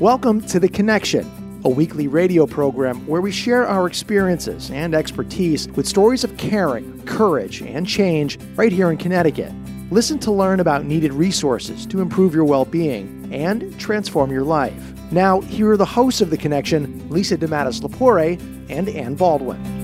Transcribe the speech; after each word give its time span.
Welcome 0.00 0.42
to 0.42 0.60
The 0.60 0.68
Connection, 0.68 1.60
a 1.64 1.68
weekly 1.68 2.06
radio 2.06 2.46
program 2.46 3.04
where 3.08 3.20
we 3.20 3.32
share 3.32 3.66
our 3.66 3.88
experiences 3.88 4.70
and 4.70 4.94
expertise 4.94 5.66
with 5.70 5.88
stories 5.88 6.22
of 6.22 6.36
caring, 6.36 7.02
courage, 7.04 7.62
and 7.62 7.84
change 7.84 8.38
right 8.54 8.70
here 8.70 8.92
in 8.92 8.96
Connecticut. 8.96 9.52
Listen 9.90 10.20
to 10.20 10.30
learn 10.30 10.60
about 10.60 10.84
needed 10.84 11.12
resources 11.12 11.84
to 11.86 12.00
improve 12.00 12.32
your 12.32 12.44
well 12.44 12.64
being 12.64 13.28
and 13.34 13.76
transform 13.80 14.30
your 14.30 14.44
life. 14.44 14.94
Now, 15.10 15.40
here 15.40 15.72
are 15.72 15.76
the 15.76 15.84
hosts 15.84 16.20
of 16.20 16.30
The 16.30 16.38
Connection 16.38 17.10
Lisa 17.10 17.36
DeMattis 17.36 17.80
Lapore 17.80 18.40
and 18.70 18.88
Ann 18.88 19.16
Baldwin. 19.16 19.77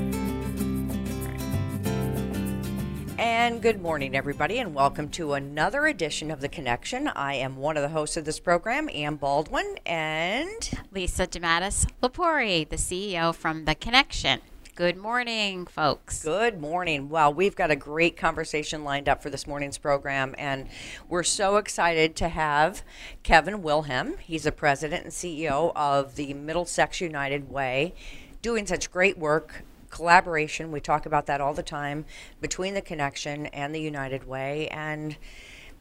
And 3.25 3.63
good 3.63 3.81
morning, 3.81 4.15
everybody, 4.15 4.59
and 4.59 4.75
welcome 4.75 5.09
to 5.13 5.33
another 5.33 5.87
edition 5.87 6.31
of 6.31 6.43
The 6.43 6.49
Connection. 6.49 7.09
I 7.09 7.37
am 7.37 7.57
one 7.57 7.79
of 7.79 7.83
the 7.83 7.89
hosts 7.89 8.19
of 8.19 8.27
this 8.27 8.39
program, 8.39 8.91
Ann 8.93 9.17
Baldwin, 9.17 9.79
and 9.87 10.71
Lisa 10.93 11.27
DeMattis 11.27 11.89
Lapori, 12.03 12.69
the 12.69 12.77
CEO 12.77 13.35
from 13.35 13.65
The 13.65 13.75
Connection. 13.77 14.43
Good 14.75 14.99
morning, 14.99 15.65
folks. 15.65 16.23
Good 16.23 16.61
morning. 16.61 17.09
Well, 17.09 17.33
we've 17.33 17.57
got 17.57 17.71
a 17.71 17.77
great 17.77 18.19
conversation 18.19 18.85
lined 18.85 19.09
up 19.09 19.23
for 19.23 19.31
this 19.31 19.47
morning's 19.47 19.79
program, 19.79 20.35
and 20.37 20.69
we're 21.09 21.23
so 21.23 21.57
excited 21.57 22.17
to 22.17 22.29
have 22.29 22.83
Kevin 23.23 23.63
Wilhelm. 23.63 24.19
He's 24.19 24.43
the 24.43 24.53
president 24.53 25.05
and 25.05 25.13
CEO 25.15 25.73
of 25.75 26.17
the 26.17 26.35
Middlesex 26.35 27.01
United 27.01 27.51
Way, 27.51 27.95
doing 28.43 28.67
such 28.67 28.93
great 28.93 29.17
work. 29.17 29.65
Collaboration, 29.95 30.73
we 30.73 30.81
talk 30.81 31.07
about 31.07 31.27
that 31.27 31.41
all 31.41 31.55
the 31.55 31.63
time 31.63 32.05
between 32.41 32.75
the 32.75 32.83
connection 32.83 33.47
and 33.47 33.73
the 33.73 33.81
United 33.81 34.27
Way, 34.27 34.67
and 34.71 35.17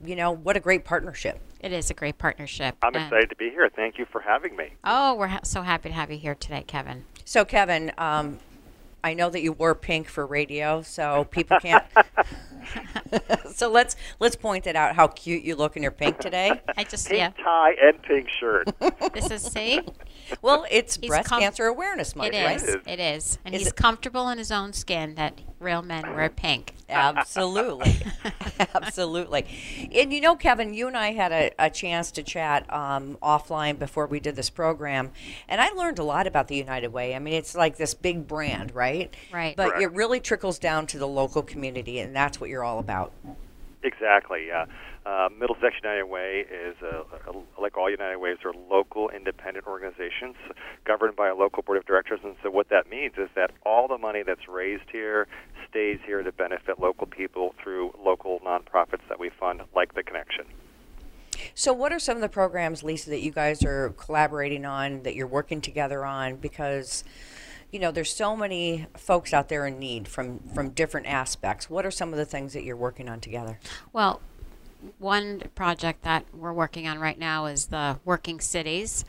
you 0.05 0.15
know 0.15 0.29
what 0.29 0.55
a 0.55 0.59
great 0.59 0.85
partnership. 0.85 1.41
It 1.59 1.71
is 1.71 1.89
a 1.89 1.95
great 1.95 2.19
partnership. 2.19 2.75
I'm 2.83 2.93
and- 2.93 3.05
excited 3.05 3.31
to 3.31 3.35
be 3.35 3.49
here. 3.49 3.67
Thank 3.75 3.97
you 3.97 4.05
for 4.05 4.21
having 4.21 4.55
me. 4.55 4.73
Oh, 4.83 5.15
we're 5.15 5.29
ha- 5.29 5.39
so 5.43 5.63
happy 5.63 5.89
to 5.89 5.95
have 5.95 6.11
you 6.11 6.19
here 6.19 6.35
today, 6.35 6.63
Kevin. 6.67 7.05
So, 7.25 7.43
Kevin, 7.43 7.91
um, 7.97 8.37
I 9.03 9.13
know 9.13 9.29
that 9.29 9.41
you 9.41 9.51
wore 9.51 9.75
pink 9.75 10.07
for 10.07 10.25
radio, 10.25 10.81
so 10.81 11.25
people 11.31 11.59
can't. 11.59 11.83
so 13.53 13.69
let's 13.69 13.95
let's 14.19 14.35
point 14.35 14.65
it 14.67 14.75
out 14.75 14.95
how 14.95 15.07
cute 15.07 15.43
you 15.43 15.55
look 15.55 15.75
in 15.75 15.83
your 15.83 15.91
pink 15.91 16.19
today. 16.19 16.61
I 16.77 16.83
just 16.85 17.09
Pink 17.09 17.19
yeah. 17.37 17.43
tie 17.43 17.75
and 17.81 18.01
pink 18.03 18.29
shirt. 18.39 18.67
This 19.13 19.29
is 19.29 19.41
see. 19.43 19.81
Well, 20.41 20.65
it's 20.71 20.95
He's 20.97 21.09
Breast 21.09 21.27
com- 21.29 21.41
Cancer 21.41 21.65
Awareness 21.65 22.15
Month, 22.15 22.33
It 22.33 22.43
right? 22.45 22.55
is. 22.61 22.77
It 22.87 22.99
is. 22.99 23.39
And 23.43 23.53
Is 23.53 23.61
he's 23.61 23.67
it- 23.69 23.75
comfortable 23.75 24.29
in 24.29 24.37
his 24.37 24.51
own 24.51 24.71
skin 24.73 25.15
that 25.15 25.41
real 25.63 25.81
men 25.81 26.13
wear 26.15 26.29
pink. 26.29 26.75
Absolutely, 26.89 27.95
absolutely. 28.75 29.45
And 29.93 30.13
you 30.13 30.21
know, 30.21 30.35
Kevin, 30.35 30.73
you 30.73 30.87
and 30.87 30.95
I 30.95 31.13
had 31.13 31.31
a, 31.31 31.51
a 31.57 31.69
chance 31.69 32.11
to 32.11 32.23
chat 32.23 32.71
um, 32.71 33.17
offline 33.23 33.79
before 33.79 34.05
we 34.05 34.19
did 34.19 34.35
this 34.35 34.49
program, 34.49 35.11
and 35.47 35.59
I 35.59 35.69
learned 35.69 35.99
a 35.99 36.03
lot 36.03 36.27
about 36.27 36.47
the 36.47 36.55
United 36.55 36.89
Way. 36.89 37.15
I 37.15 37.19
mean, 37.19 37.33
it's 37.33 37.55
like 37.55 37.77
this 37.77 37.93
big 37.93 38.27
brand, 38.27 38.75
right? 38.75 39.15
Right. 39.31 39.55
But 39.55 39.81
it 39.81 39.91
really 39.93 40.19
trickles 40.19 40.59
down 40.59 40.85
to 40.87 40.99
the 40.99 41.07
local 41.07 41.41
community, 41.41 41.99
and 41.99 42.15
that's 42.15 42.39
what 42.39 42.49
you're 42.49 42.63
all 42.63 42.79
about. 42.79 43.13
exactly. 43.81 44.51
Uh, 44.51 44.65
uh, 45.05 45.29
Middlesex 45.37 45.75
United 45.83 46.05
Way 46.05 46.45
is, 46.49 46.75
uh, 46.81 47.03
a, 47.27 47.61
like 47.61 47.77
all 47.77 47.89
United 47.89 48.17
Ways, 48.17 48.37
are 48.45 48.53
local 48.69 49.09
independent 49.09 49.67
organizations 49.67 50.35
governed 50.85 51.15
by 51.15 51.27
a 51.27 51.35
local 51.35 51.63
board 51.63 51.77
of 51.77 51.85
directors. 51.85 52.19
And 52.23 52.35
so, 52.41 52.49
what 52.49 52.69
that 52.69 52.89
means 52.89 53.13
is 53.17 53.29
that 53.35 53.51
all 53.65 53.87
the 53.87 53.97
money 53.97 54.23
that's 54.23 54.47
raised 54.47 54.89
here 54.91 55.27
stays 55.69 55.99
here 56.05 56.23
to 56.23 56.31
benefit 56.31 56.79
local 56.79 57.07
people 57.07 57.53
through 57.61 57.93
local 58.03 58.39
nonprofits 58.39 59.07
that 59.09 59.19
we 59.19 59.29
fund, 59.29 59.61
like 59.75 59.93
the 59.93 60.03
Connection. 60.03 60.45
So, 61.53 61.73
what 61.73 61.91
are 61.91 61.99
some 61.99 62.15
of 62.15 62.21
the 62.21 62.29
programs, 62.29 62.83
Lisa, 62.83 63.09
that 63.09 63.21
you 63.21 63.31
guys 63.31 63.63
are 63.63 63.89
collaborating 63.97 64.65
on, 64.65 65.03
that 65.03 65.15
you're 65.15 65.27
working 65.27 65.61
together 65.61 66.05
on? 66.05 66.37
Because, 66.37 67.03
you 67.71 67.79
know, 67.79 67.91
there's 67.91 68.13
so 68.13 68.35
many 68.37 68.87
folks 68.95 69.33
out 69.33 69.49
there 69.49 69.65
in 69.65 69.79
need 69.79 70.07
from 70.07 70.39
from 70.53 70.69
different 70.69 71.07
aspects. 71.07 71.69
What 71.69 71.85
are 71.85 71.91
some 71.91 72.11
of 72.11 72.17
the 72.17 72.25
things 72.25 72.53
that 72.53 72.63
you're 72.63 72.77
working 72.77 73.09
on 73.09 73.19
together? 73.19 73.59
Well, 73.91 74.21
one 74.99 75.43
project 75.55 76.03
that 76.03 76.25
we're 76.33 76.53
working 76.53 76.87
on 76.87 76.99
right 76.99 77.17
now 77.17 77.45
is 77.45 77.67
the 77.67 77.99
Working 78.05 78.39
Cities. 78.39 79.05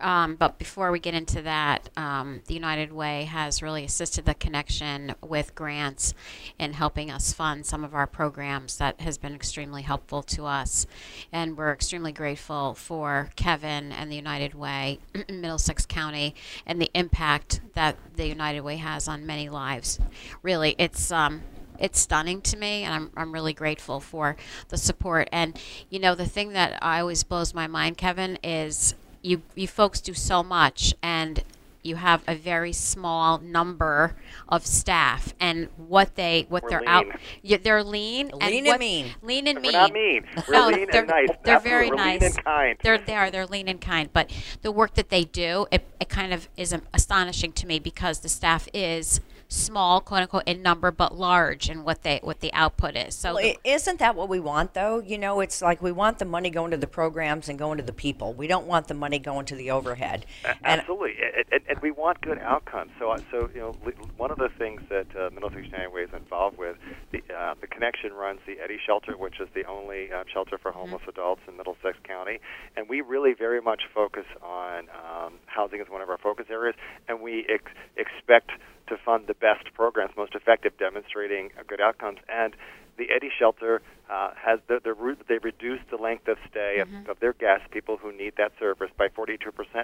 Um, 0.00 0.36
but 0.36 0.58
before 0.58 0.90
we 0.90 0.98
get 0.98 1.14
into 1.14 1.42
that, 1.42 1.90
um, 1.96 2.40
the 2.46 2.54
United 2.54 2.92
Way 2.92 3.24
has 3.24 3.62
really 3.62 3.84
assisted 3.84 4.24
the 4.24 4.34
connection 4.34 5.14
with 5.20 5.54
grants 5.54 6.14
in 6.58 6.72
helping 6.72 7.10
us 7.10 7.32
fund 7.32 7.66
some 7.66 7.84
of 7.84 7.94
our 7.94 8.06
programs 8.06 8.78
that 8.78 9.00
has 9.00 9.18
been 9.18 9.34
extremely 9.34 9.82
helpful 9.82 10.22
to 10.22 10.46
us. 10.46 10.86
And 11.32 11.56
we're 11.56 11.72
extremely 11.72 12.12
grateful 12.12 12.74
for 12.74 13.30
Kevin 13.36 13.92
and 13.92 14.10
the 14.10 14.16
United 14.16 14.54
Way 14.54 15.00
Middlesex 15.28 15.86
County 15.86 16.34
and 16.66 16.80
the 16.80 16.90
impact 16.94 17.60
that 17.74 17.96
the 18.16 18.26
United 18.26 18.60
Way 18.60 18.76
has 18.76 19.06
on 19.06 19.26
many 19.26 19.48
lives. 19.48 19.98
Really, 20.42 20.74
it's. 20.78 21.10
Um, 21.10 21.42
it's 21.80 21.98
stunning 22.00 22.40
to 22.42 22.56
me 22.56 22.84
and 22.84 22.92
I'm, 22.94 23.10
I'm 23.16 23.32
really 23.32 23.52
grateful 23.52 24.00
for 24.00 24.36
the 24.68 24.76
support 24.76 25.28
and 25.32 25.58
you 25.88 25.98
know 25.98 26.14
the 26.14 26.26
thing 26.26 26.52
that 26.52 26.78
i 26.82 27.00
always 27.00 27.22
blows 27.24 27.54
my 27.54 27.66
mind 27.66 27.96
kevin 27.96 28.38
is 28.44 28.94
you 29.22 29.42
you 29.54 29.66
folks 29.66 30.00
do 30.00 30.14
so 30.14 30.42
much 30.42 30.94
and 31.02 31.42
you 31.82 31.96
have 31.96 32.22
a 32.28 32.34
very 32.34 32.74
small 32.74 33.38
number 33.38 34.14
of 34.50 34.66
staff 34.66 35.32
and 35.40 35.66
what 35.78 36.14
they 36.14 36.44
what 36.50 36.62
We're 36.64 36.68
they're 36.68 36.86
out 36.88 37.06
lean. 37.06 37.14
yeah, 37.42 37.56
they're 37.62 37.82
lean 37.82 38.30
Lean 38.38 38.58
and 38.58 38.66
what- 38.66 38.80
mean. 38.80 39.06
lean 39.22 39.46
and 39.46 39.56
We're 39.56 39.62
mean 39.62 39.72
not 39.72 39.92
mean. 39.94 40.24
We're 40.46 40.52
no, 40.52 40.68
lean 40.68 40.88
they're, 40.92 41.00
and 41.00 41.08
nice. 41.08 41.28
They're 41.42 41.58
very 41.60 41.88
We're 41.90 41.96
lean 41.96 42.18
nice. 42.20 42.36
and 42.36 42.44
kind. 42.44 42.76
They're 42.82 42.98
they 42.98 43.14
are 43.14 43.30
they're 43.30 43.46
lean 43.46 43.66
and 43.66 43.80
kind, 43.80 44.10
but 44.12 44.30
the 44.60 44.70
work 44.70 44.92
that 44.94 45.08
they 45.08 45.24
do, 45.24 45.66
it, 45.70 45.86
it 45.98 46.10
kind 46.10 46.34
of 46.34 46.50
is 46.58 46.76
astonishing 46.92 47.52
to 47.52 47.66
me 47.66 47.78
because 47.78 48.20
the 48.20 48.28
staff 48.28 48.68
is 48.74 49.20
small, 49.54 50.00
quote 50.00 50.22
unquote, 50.22 50.44
in 50.46 50.62
number, 50.62 50.90
but 50.90 51.14
large 51.16 51.68
in 51.68 51.82
what 51.84 52.02
they 52.02 52.20
what 52.22 52.40
the 52.40 52.52
output 52.54 52.96
is. 52.96 53.14
So 53.14 53.34
Well, 53.34 53.42
the- 53.42 53.58
isn't 53.64 53.98
that 53.98 54.14
what 54.14 54.28
we 54.28 54.40
want, 54.40 54.74
though? 54.74 55.00
You 55.00 55.18
know, 55.18 55.40
it's 55.40 55.60
like 55.60 55.82
we 55.82 55.92
want 55.92 56.18
the 56.18 56.24
money 56.24 56.50
going 56.50 56.70
to 56.70 56.76
the 56.76 56.86
programs 56.86 57.48
and 57.48 57.58
going 57.58 57.76
to 57.78 57.84
the 57.84 57.92
people. 57.92 58.32
We 58.32 58.46
don't 58.46 58.66
want 58.66 58.86
the 58.88 58.94
money 58.94 59.18
going 59.18 59.46
to 59.46 59.56
the 59.56 59.70
overhead. 59.70 60.24
A- 60.44 60.50
And 60.64 60.80
Absolutely, 60.80 61.16
and, 61.22 61.44
and, 61.52 61.62
and 61.68 61.78
we 61.80 61.90
want 61.90 62.20
good 62.20 62.38
outcomes. 62.38 62.92
So, 62.98 63.10
uh, 63.10 63.18
so 63.30 63.50
you 63.54 63.60
know, 63.60 63.72
one 64.16 64.30
of 64.30 64.38
the 64.38 64.48
things 64.56 64.82
that 64.88 65.06
uh, 65.16 65.30
Middlesex 65.34 65.64
United 65.66 65.92
Way 65.92 66.02
is 66.02 66.10
involved 66.14 66.56
with, 66.56 66.76
the 67.10 67.22
uh, 67.36 67.54
the 67.60 67.66
connection 67.66 68.12
runs 68.12 68.40
the 68.46 68.58
Eddy 68.62 68.78
Shelter, 68.86 69.16
which 69.16 69.40
is 69.40 69.48
the 69.54 69.64
only 69.64 70.12
uh, 70.12 70.22
shelter 70.32 70.58
for 70.58 70.70
homeless 70.70 71.02
adults 71.08 71.42
in 71.48 71.56
Middlesex 71.56 71.98
County, 72.04 72.38
and 72.76 72.88
we 72.88 73.00
really 73.00 73.32
very 73.34 73.60
much 73.60 73.82
focus 73.92 74.26
on 74.42 74.84
um, 74.90 75.34
housing 75.46 75.80
as 75.80 75.88
one 75.88 76.00
of 76.02 76.08
our 76.08 76.18
focus 76.18 76.46
areas, 76.50 76.76
and 77.08 77.20
we 77.20 77.46
ex- 77.48 77.72
expect 77.96 78.50
to 78.90 78.96
fund 78.98 79.26
the 79.26 79.34
best 79.34 79.72
programs, 79.74 80.12
most 80.16 80.34
effective, 80.34 80.76
demonstrating 80.78 81.50
good 81.66 81.80
outcomes. 81.80 82.18
And 82.28 82.54
the 82.98 83.06
Eddy 83.10 83.30
Shelter 83.36 83.80
uh, 84.10 84.32
has 84.36 84.60
the, 84.68 84.80
the 84.82 84.92
route 84.92 85.18
they 85.28 85.38
reduced 85.38 85.88
the 85.90 85.96
length 85.96 86.28
of 86.28 86.36
stay 86.50 86.80
of, 86.80 86.88
of 87.08 87.18
their 87.20 87.32
guests, 87.32 87.66
people 87.70 87.96
who 87.96 88.12
need 88.12 88.34
that 88.36 88.52
service, 88.58 88.90
by 88.98 89.08
42% 89.08 89.38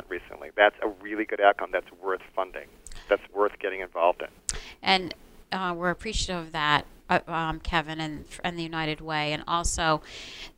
recently. 0.08 0.50
That's 0.54 0.76
a 0.82 0.88
really 0.88 1.24
good 1.24 1.40
outcome. 1.40 1.70
That's 1.72 1.90
worth 2.02 2.20
funding. 2.34 2.66
That's 3.08 3.22
worth 3.32 3.58
getting 3.58 3.80
involved 3.80 4.22
in. 4.22 4.58
and 4.82 5.14
uh, 5.52 5.72
we're 5.76 5.90
appreciative 5.90 6.46
of 6.46 6.52
that, 6.52 6.84
uh, 7.08 7.20
um, 7.28 7.60
Kevin, 7.60 8.00
and 8.00 8.24
and 8.42 8.58
the 8.58 8.62
United 8.62 9.00
Way, 9.00 9.32
and 9.32 9.42
also 9.46 10.02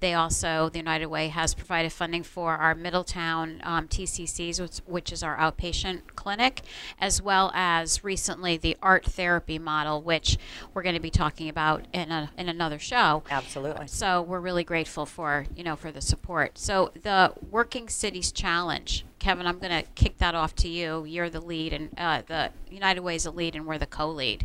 they 0.01 0.15
also 0.15 0.69
the 0.69 0.79
United 0.79 1.07
Way 1.07 1.29
has 1.29 1.55
provided 1.55 1.93
funding 1.93 2.23
for 2.23 2.57
our 2.57 2.75
Middletown 2.75 3.61
um, 3.65 3.89
TCCs, 3.89 4.61
which, 4.61 4.79
which 4.87 5.13
is 5.13 5.23
our 5.23 5.37
outpatient 5.37 6.03
clinic, 6.17 6.63
as 7.01 7.21
well 7.21 7.51
as 7.55 8.03
recently 8.05 8.57
the 8.57 8.77
art 8.83 9.05
therapy 9.05 9.59
model, 9.59 10.01
which 10.01 10.39
we're 10.73 10.83
going 10.83 10.95
to 10.95 11.01
be 11.01 11.11
talking 11.11 11.49
about 11.49 11.85
in 11.93 12.11
a, 12.11 12.31
in 12.39 12.49
another 12.49 12.79
show. 12.79 13.23
Absolutely. 13.31 13.87
So 13.87 14.23
we're 14.23 14.41
really 14.41 14.65
grateful 14.65 15.07
for 15.07 15.47
you 15.57 15.65
know 15.65 15.77
for 15.77 15.93
the 15.93 16.01
support. 16.01 16.59
So 16.59 16.93
the 17.03 17.35
Working 17.51 17.89
Cities 17.89 18.33
Challenge, 18.33 19.05
Kevin, 19.19 19.47
I'm 19.47 19.59
going 19.59 19.83
to 19.83 19.89
kick 19.95 20.19
that 20.19 20.35
off 20.35 20.55
to 20.57 20.69
you. 20.69 21.05
You're 21.05 21.31
the 21.31 21.41
lead, 21.41 21.73
and 21.73 21.91
uh, 21.99 22.23
the 22.27 22.51
United 22.71 23.01
Way 23.01 23.17
is 23.17 23.25
the 23.25 23.33
lead, 23.33 23.55
and 23.55 23.67
we're 23.67 23.79
the 23.79 23.87
co-lead. 23.87 24.45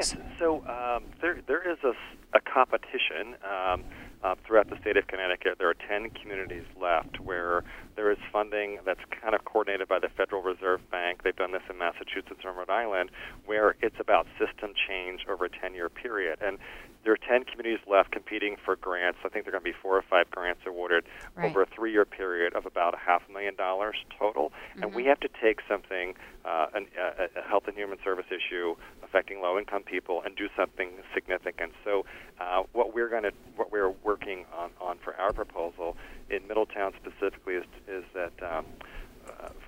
Yes. 0.00 0.16
So 0.38 0.64
um, 0.66 1.04
there, 1.20 1.40
there 1.46 1.70
is 1.70 1.76
a 1.84 2.40
competition 2.40 3.36
um, 3.44 3.84
uh, 4.22 4.34
throughout 4.46 4.70
the 4.70 4.78
state 4.80 4.96
of 4.96 5.06
Connecticut, 5.06 5.56
there 5.58 5.68
are 5.68 5.76
10 5.88 6.10
communities 6.10 6.64
left 6.80 7.20
where 7.20 7.64
there 7.96 8.10
is 8.10 8.18
funding 8.32 8.78
that's 8.84 9.00
kind 9.20 9.34
of 9.34 9.44
coordinated 9.44 9.88
by 9.88 9.98
the 9.98 10.08
Federal 10.08 10.42
Reserve 10.42 10.80
Bank. 10.90 11.22
They've 11.22 11.36
done 11.36 11.52
this 11.52 11.62
in 11.68 11.78
Massachusetts 11.78 12.40
and 12.44 12.56
Rhode 12.56 12.70
Island, 12.70 13.10
where 13.46 13.76
it's 13.82 13.96
about 13.98 14.26
system 14.38 14.72
change 14.88 15.26
over 15.28 15.46
a 15.46 15.48
10 15.50 15.74
year 15.74 15.88
period. 15.88 16.38
And 16.40 16.58
there 17.04 17.12
are 17.12 17.16
10 17.16 17.44
communities 17.44 17.80
left 17.90 18.10
competing 18.12 18.56
for 18.62 18.76
grants. 18.76 19.18
I 19.24 19.28
think 19.28 19.44
there 19.44 19.54
are 19.54 19.58
going 19.58 19.64
to 19.64 19.76
be 19.76 19.82
four 19.82 19.96
or 19.96 20.02
five 20.02 20.30
grants 20.30 20.60
awarded 20.66 21.04
Right. 21.34 21.46
over 21.48 21.62
a 21.62 21.66
three 21.66 21.92
year 21.92 22.04
period 22.04 22.54
of 22.54 22.66
about 22.66 22.94
a 22.94 22.98
half 22.98 23.22
a 23.28 23.32
million 23.32 23.54
dollars 23.54 23.96
total. 24.18 24.52
And 24.76 24.94
we 24.94 25.04
have 25.06 25.20
to 25.20 25.28
take 25.40 25.60
something, 25.68 26.14
uh, 26.44 26.66
an, 26.74 26.86
a, 26.98 27.38
a 27.38 27.42
health 27.42 27.64
and 27.66 27.76
human 27.76 27.98
service 28.04 28.26
issue 28.30 28.74
affecting 29.02 29.40
low 29.40 29.58
income 29.58 29.82
people, 29.82 30.22
and 30.24 30.36
do 30.36 30.48
something 30.56 30.90
significant. 31.14 31.72
So, 31.84 32.04
uh, 32.40 32.62
what 32.72 32.94
we're 32.94 33.08
going 33.08 33.24
to, 33.24 33.32
what 33.56 33.72
we're 33.72 33.90
working 34.04 34.44
on, 34.56 34.70
on 34.80 34.98
for 34.98 35.14
our 35.16 35.32
proposal 35.32 35.96
in 36.30 36.46
Middletown 36.46 36.92
specifically 37.00 37.54
is, 37.54 37.64
is 37.88 38.04
that. 38.14 38.32
Um, 38.42 38.66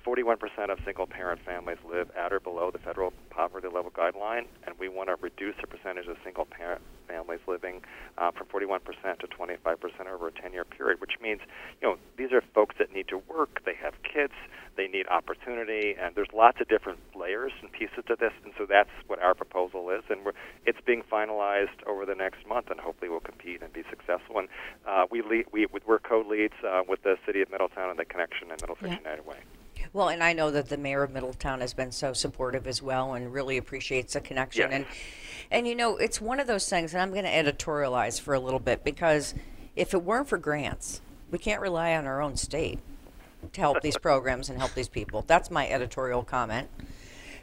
41% 0.05 0.37
of 0.69 0.79
single 0.85 1.07
parent 1.07 1.39
families 1.45 1.77
live 1.89 2.09
at 2.17 2.33
or 2.33 2.39
below 2.39 2.71
the 2.71 2.79
federal 2.79 3.13
poverty 3.29 3.67
level 3.67 3.91
guideline, 3.91 4.45
and 4.65 4.75
we 4.79 4.89
want 4.89 5.09
to 5.09 5.15
reduce 5.21 5.55
the 5.61 5.67
percentage 5.67 6.07
of 6.07 6.17
single 6.23 6.45
parent 6.45 6.81
families 7.07 7.39
living 7.47 7.81
uh, 8.17 8.31
from 8.31 8.47
41% 8.47 8.79
to 9.19 9.27
25% 9.27 10.07
over 10.11 10.27
a 10.27 10.31
10 10.31 10.53
year 10.53 10.65
period, 10.65 10.99
which 11.01 11.13
means, 11.21 11.41
you 11.81 11.87
know, 11.87 11.97
these 12.17 12.31
are 12.31 12.41
folks 12.53 12.75
that 12.79 12.93
need 12.93 13.07
to 13.07 13.17
work, 13.29 13.61
they 13.65 13.75
have 13.75 13.93
kids, 14.03 14.33
they 14.75 14.87
need 14.87 15.07
opportunity, 15.07 15.95
and 15.99 16.15
there's 16.15 16.31
lots 16.33 16.59
of 16.61 16.67
different 16.67 16.99
layers 17.15 17.51
and 17.61 17.71
pieces 17.71 18.03
to 18.07 18.15
this, 18.15 18.33
and 18.43 18.53
so 18.57 18.65
that's 18.65 18.89
what 19.07 19.19
our 19.19 19.33
proposal 19.33 19.89
is, 19.89 20.03
and 20.09 20.25
we're, 20.25 20.33
it's 20.65 20.79
being 20.85 21.03
finalized 21.11 21.83
over 21.87 22.05
the 22.05 22.15
next 22.15 22.45
month, 22.47 22.69
and 22.69 22.79
hopefully 22.79 23.09
we'll 23.09 23.19
compete 23.19 23.61
and 23.61 23.71
be 23.73 23.83
successful. 23.89 24.39
And 24.39 24.47
uh, 24.87 25.05
we, 25.09 25.21
lead, 25.21 25.45
we, 25.51 25.67
we're 25.85 25.99
co-leads 25.99 26.53
uh, 26.65 26.81
with 26.87 27.03
the 27.03 27.17
City 27.25 27.41
of 27.41 27.51
Middletown 27.51 27.89
and 27.89 27.99
the 27.99 28.05
Connection 28.05 28.51
and 28.51 28.61
Middlesex 28.61 28.89
Yeah. 28.89 28.97
United 28.97 29.25
Way. 29.25 29.37
Well, 29.91 30.09
and 30.09 30.23
I 30.23 30.33
know 30.33 30.49
that 30.51 30.69
the 30.69 30.77
mayor 30.77 31.03
of 31.03 31.11
Middletown 31.11 31.61
has 31.61 31.73
been 31.73 31.91
so 31.91 32.13
supportive 32.13 32.67
as 32.67 32.81
well 32.81 33.13
and 33.13 33.33
really 33.33 33.57
appreciates 33.57 34.13
the 34.13 34.21
connection. 34.21 34.71
Yes. 34.71 34.73
And 34.73 34.85
and 35.51 35.67
you 35.67 35.75
know, 35.75 35.97
it's 35.97 36.21
one 36.21 36.39
of 36.39 36.47
those 36.47 36.67
things 36.69 36.93
and 36.93 37.01
I'm 37.01 37.11
going 37.11 37.25
to 37.25 37.29
editorialize 37.29 38.19
for 38.19 38.33
a 38.33 38.39
little 38.39 38.59
bit 38.59 38.83
because 38.83 39.35
if 39.75 39.93
it 39.93 40.01
weren't 40.01 40.27
for 40.27 40.37
grants, 40.37 41.01
we 41.29 41.37
can't 41.37 41.61
rely 41.61 41.95
on 41.95 42.05
our 42.05 42.21
own 42.21 42.37
state 42.37 42.79
to 43.51 43.61
help 43.61 43.81
these 43.81 43.97
programs 43.97 44.49
and 44.49 44.57
help 44.57 44.73
these 44.73 44.89
people. 44.89 45.23
That's 45.27 45.51
my 45.51 45.67
editorial 45.67 46.23
comment. 46.23 46.69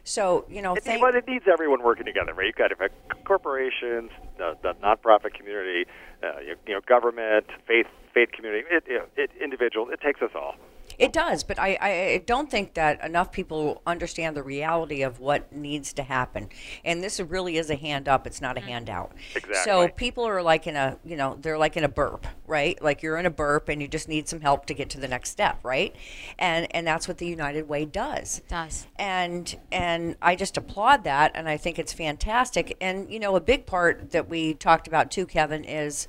So, 0.05 0.47
you 0.49 0.63
know, 0.63 0.75
thank 0.77 1.01
but 1.01 1.15
it 1.15 1.27
needs 1.29 1.45
everyone 1.47 1.83
working 1.83 2.07
together, 2.07 2.33
right? 2.33 2.47
You've 2.47 2.57
got 2.57 2.69
to 2.69 2.77
have 2.81 3.25
corporations, 3.25 4.11
the, 4.39 4.57
the 4.63 4.73
nonprofit 4.83 5.35
community, 5.35 5.85
uh, 6.23 6.41
you, 6.41 6.57
you 6.67 6.75
know, 6.75 6.81
government, 6.87 7.47
faith, 7.67 7.87
faith 8.15 8.33
community, 8.33 8.65
it, 8.71 8.85
it, 8.87 9.11
it, 9.17 9.31
individual. 9.43 9.91
It 9.91 10.01
takes 10.01 10.23
us 10.23 10.31
all. 10.35 10.57
It 11.01 11.15
does, 11.15 11.45
but 11.45 11.59
I, 11.59 11.79
I 11.81 12.23
don't 12.27 12.51
think 12.51 12.75
that 12.75 13.03
enough 13.03 13.33
people 13.33 13.81
understand 13.87 14.37
the 14.37 14.43
reality 14.43 15.03
of 15.03 15.19
what 15.19 15.51
needs 15.51 15.95
to 15.95 16.03
happen. 16.03 16.51
And 16.85 17.03
this 17.03 17.19
really 17.19 17.57
is 17.57 17.71
a 17.71 17.75
hand 17.75 18.07
up; 18.07 18.27
it's 18.27 18.43
not 18.43 18.59
a 18.59 18.61
mm-hmm. 18.61 18.69
handout. 18.69 19.13
Exactly. 19.35 19.55
So 19.65 19.89
people 19.89 20.27
are 20.27 20.43
like 20.43 20.67
in 20.67 20.77
a, 20.77 20.99
you 21.03 21.17
know, 21.17 21.39
they're 21.41 21.57
like 21.57 21.79
in 21.79 21.85
a 21.85 21.89
burp, 21.89 22.27
right? 22.47 22.81
Like 22.83 23.03
you're 23.03 23.17
in 23.17 23.25
a 23.25 23.31
burp 23.31 23.71
and 23.71 23.81
you 23.81 23.89
just 23.89 24.09
need 24.09 24.29
some 24.29 24.43
help 24.43 24.67
to 24.67 24.75
get 24.75 24.91
to 24.91 25.01
the 25.01 25.09
next 25.09 25.31
step, 25.31 25.59
right? 25.65 25.97
And 26.39 26.67
and 26.75 26.87
that's 26.87 27.09
what 27.09 27.17
the 27.17 27.27
United 27.27 27.67
Way 27.67 27.87
does. 27.87 28.43
does. 28.49 28.87
And 28.97 29.57
and 29.73 30.17
I 30.21 30.37
just 30.37 30.59
applaud 30.59 31.05
that, 31.05 31.33
and 31.35 31.49
I 31.49 31.57
think 31.57 31.79
it's 31.79 31.95
fantastic. 31.95 32.77
And 32.79 33.11
you 33.11 33.21
know, 33.21 33.37
a 33.37 33.41
big 33.41 33.65
part 33.65 34.11
that 34.11 34.29
we 34.29 34.53
talked 34.53 34.87
about 34.87 35.11
too, 35.11 35.25
Kevin, 35.25 35.65
is 35.65 36.09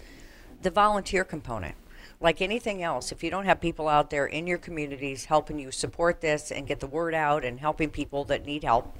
the 0.62 0.70
volunteer 0.70 1.24
component. 1.24 1.76
Like 2.22 2.42
anything 2.42 2.84
else, 2.84 3.12
if 3.12 3.24
you 3.24 3.32
don't 3.32 3.46
have 3.46 3.60
people 3.60 3.88
out 3.88 4.12
there 4.12 4.28
in 4.28 4.46
your 4.46 4.60
communities 4.60 5.26
helping 5.26 5.58
you 5.58 5.72
support 5.72 6.22
this 6.22 6.52
and 6.52 6.68
get 6.68 6.80
the 6.80 6.88
word 6.88 7.16
out 7.16 7.44
and 7.44 7.60
helping 7.60 7.90
people 7.90 8.24
that 8.26 8.46
need 8.46 8.64
help, 8.64 8.96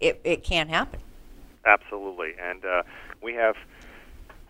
it, 0.00 0.20
it 0.22 0.44
can't 0.44 0.68
happen. 0.68 1.00
Absolutely, 1.64 2.32
and 2.40 2.64
uh, 2.64 2.82
we 3.22 3.34
have. 3.34 3.56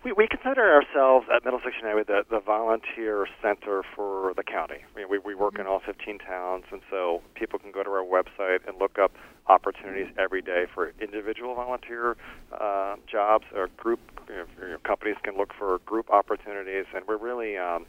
We, 0.03 0.11
we 0.11 0.27
consider 0.27 0.73
ourselves 0.73 1.27
at 1.33 1.45
Middlesex 1.45 1.75
United 1.81 2.07
the, 2.07 2.23
the 2.29 2.41
volunteer 2.41 3.25
center 3.41 3.83
for 3.95 4.33
the 4.35 4.43
county. 4.43 4.83
I 4.83 4.99
mean, 4.99 5.09
we, 5.09 5.17
we 5.17 5.33
work 5.33 5.57
in 5.57 5.65
all 5.65 5.79
15 5.85 6.19
towns, 6.19 6.65
and 6.71 6.81
so 6.89 7.21
people 7.35 7.57
can 7.57 7.71
go 7.71 7.83
to 7.83 7.89
our 7.89 8.03
website 8.03 8.67
and 8.67 8.77
look 8.79 8.99
up 8.99 9.11
opportunities 9.47 10.07
every 10.17 10.41
day 10.41 10.65
for 10.73 10.91
individual 10.99 11.55
volunteer 11.55 12.17
uh, 12.59 12.95
jobs 13.09 13.45
or 13.55 13.69
group 13.77 13.99
you 14.27 14.35
know, 14.35 14.45
you 14.61 14.69
know, 14.71 14.77
companies 14.83 15.15
can 15.23 15.37
look 15.37 15.53
for 15.57 15.79
group 15.79 16.09
opportunities, 16.09 16.85
and 16.93 17.05
we're 17.07 17.17
really 17.17 17.57
um, 17.57 17.85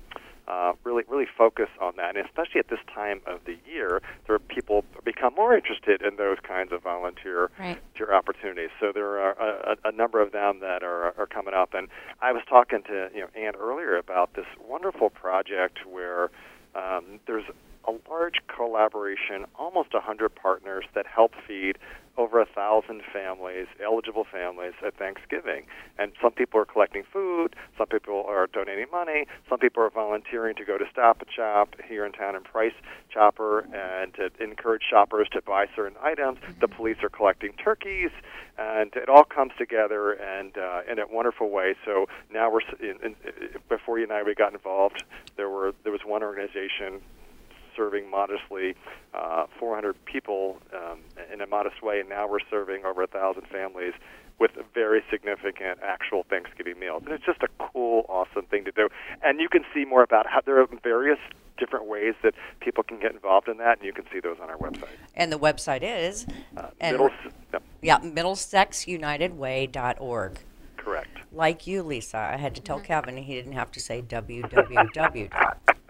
uh, 0.48 0.72
really 0.84 1.04
really 1.08 1.26
focus 1.38 1.68
on 1.80 1.94
that. 1.96 2.16
And 2.16 2.24
especially 2.26 2.58
at 2.60 2.68
this 2.68 2.80
time 2.92 3.20
of 3.26 3.40
the 3.44 3.56
year, 3.66 4.02
there 4.26 4.36
are 4.36 4.38
people 4.38 4.84
become 5.04 5.34
more 5.34 5.54
interested 5.54 6.02
in 6.02 6.16
those 6.16 6.38
kinds 6.42 6.72
of 6.72 6.82
volunteer 6.82 7.50
Right. 7.58 7.78
volunteer 7.78 8.14
opportunities. 8.14 8.70
So 8.80 8.92
there 8.92 9.18
are 9.20 9.32
a, 9.32 9.76
a, 9.84 9.88
a 9.88 9.92
number 9.92 10.20
of 10.20 10.32
them 10.32 10.60
that 10.60 10.82
are, 10.82 11.14
are 11.18 11.26
coming 11.26 11.54
up. 11.54 11.74
And 11.74 11.88
I 12.20 12.32
was 12.32 12.42
talking 12.48 12.82
to 12.84 13.10
you 13.14 13.20
know 13.20 13.28
Ann 13.34 13.54
earlier 13.56 13.96
about 13.96 14.34
this 14.34 14.46
wonderful 14.68 15.10
project 15.10 15.78
where 15.86 16.30
um, 16.74 17.20
there's 17.26 17.44
a 17.86 17.92
large 18.08 18.36
collaboration, 18.64 19.44
almost 19.58 19.92
100 19.92 20.34
partners 20.34 20.84
that 20.94 21.06
help 21.06 21.32
feed 21.46 21.76
over 22.16 22.40
a 22.40 22.46
thousand 22.46 23.02
families, 23.12 23.66
eligible 23.84 24.24
families, 24.30 24.72
at 24.86 24.96
Thanksgiving. 24.96 25.66
And 25.98 26.12
some 26.22 26.32
people 26.32 26.60
are 26.60 26.64
collecting 26.64 27.02
food, 27.12 27.56
some 27.76 27.88
people 27.88 28.24
are 28.28 28.46
donating 28.46 28.86
money, 28.92 29.26
some 29.48 29.58
people 29.58 29.82
are 29.82 29.90
volunteering 29.90 30.54
to 30.56 30.64
go 30.64 30.78
to 30.78 30.84
Stop 30.92 31.20
and 31.20 31.30
Shop 31.34 31.74
here 31.86 32.06
in 32.06 32.12
town 32.12 32.36
and 32.36 32.44
Price 32.44 32.72
Chopper 33.12 33.66
and 33.74 34.14
to 34.14 34.30
encourage 34.42 34.82
shoppers 34.88 35.28
to 35.32 35.42
buy 35.42 35.66
certain 35.74 35.96
items. 36.00 36.38
The 36.60 36.68
police 36.68 36.98
are 37.02 37.08
collecting 37.08 37.52
turkeys, 37.52 38.10
and 38.56 38.92
it 38.94 39.08
all 39.08 39.24
comes 39.24 39.52
together 39.58 40.12
and 40.12 40.56
uh, 40.56 40.82
in 40.90 41.00
a 41.00 41.06
wonderful 41.10 41.50
way. 41.50 41.74
So 41.84 42.06
now 42.32 42.50
we're 42.50 42.60
in, 42.80 42.96
in, 43.02 43.16
before 43.68 43.98
you 43.98 44.04
and 44.04 44.12
I 44.12 44.22
we 44.22 44.34
got 44.34 44.52
involved, 44.52 45.02
there 45.36 45.50
were 45.50 45.74
there 45.82 45.92
was 45.92 46.02
one 46.06 46.22
organization 46.22 47.02
serving 47.76 48.10
modestly 48.10 48.74
uh, 49.14 49.46
400 49.58 49.96
people 50.04 50.58
um, 50.74 50.98
in 51.32 51.40
a 51.40 51.46
modest 51.46 51.82
way, 51.82 52.00
and 52.00 52.08
now 52.08 52.26
we're 52.28 52.40
serving 52.50 52.84
over 52.84 53.02
a 53.02 53.06
thousand 53.06 53.46
families 53.48 53.94
with 54.40 54.50
very 54.74 55.00
significant 55.10 55.78
actual 55.82 56.24
Thanksgiving 56.28 56.76
meals. 56.78 57.02
And 57.04 57.14
it's 57.14 57.24
just 57.24 57.40
a 57.42 57.48
cool, 57.58 58.04
awesome 58.08 58.46
thing 58.46 58.64
to 58.64 58.72
do. 58.72 58.88
And 59.22 59.38
you 59.40 59.48
can 59.48 59.64
see 59.72 59.84
more 59.84 60.02
about 60.02 60.26
how 60.26 60.40
there 60.44 60.60
are 60.60 60.66
various 60.82 61.18
different 61.56 61.86
ways 61.86 62.14
that 62.24 62.34
people 62.58 62.82
can 62.82 62.98
get 62.98 63.12
involved 63.12 63.46
in 63.48 63.58
that, 63.58 63.78
and 63.78 63.86
you 63.86 63.92
can 63.92 64.04
see 64.12 64.18
those 64.18 64.38
on 64.42 64.50
our 64.50 64.56
website. 64.56 64.88
And 65.14 65.30
the 65.32 65.38
website 65.38 65.82
is 65.84 66.26
Uh, 66.56 66.66
and, 66.80 66.94
middle, 66.94 67.10
no, 67.52 67.60
yeah, 67.80 68.00
middlesexunitedway.org. 68.00 70.38
correct. 70.76 71.18
Like 71.32 71.66
you, 71.68 71.84
Lisa, 71.84 72.18
I 72.18 72.36
had 72.36 72.56
to 72.56 72.60
tell 72.60 72.80
Kevin 72.80 73.16
he 73.16 73.34
didn't 73.34 73.52
have 73.52 73.70
to 73.72 73.78
say 73.80 74.02
www. 74.08 75.28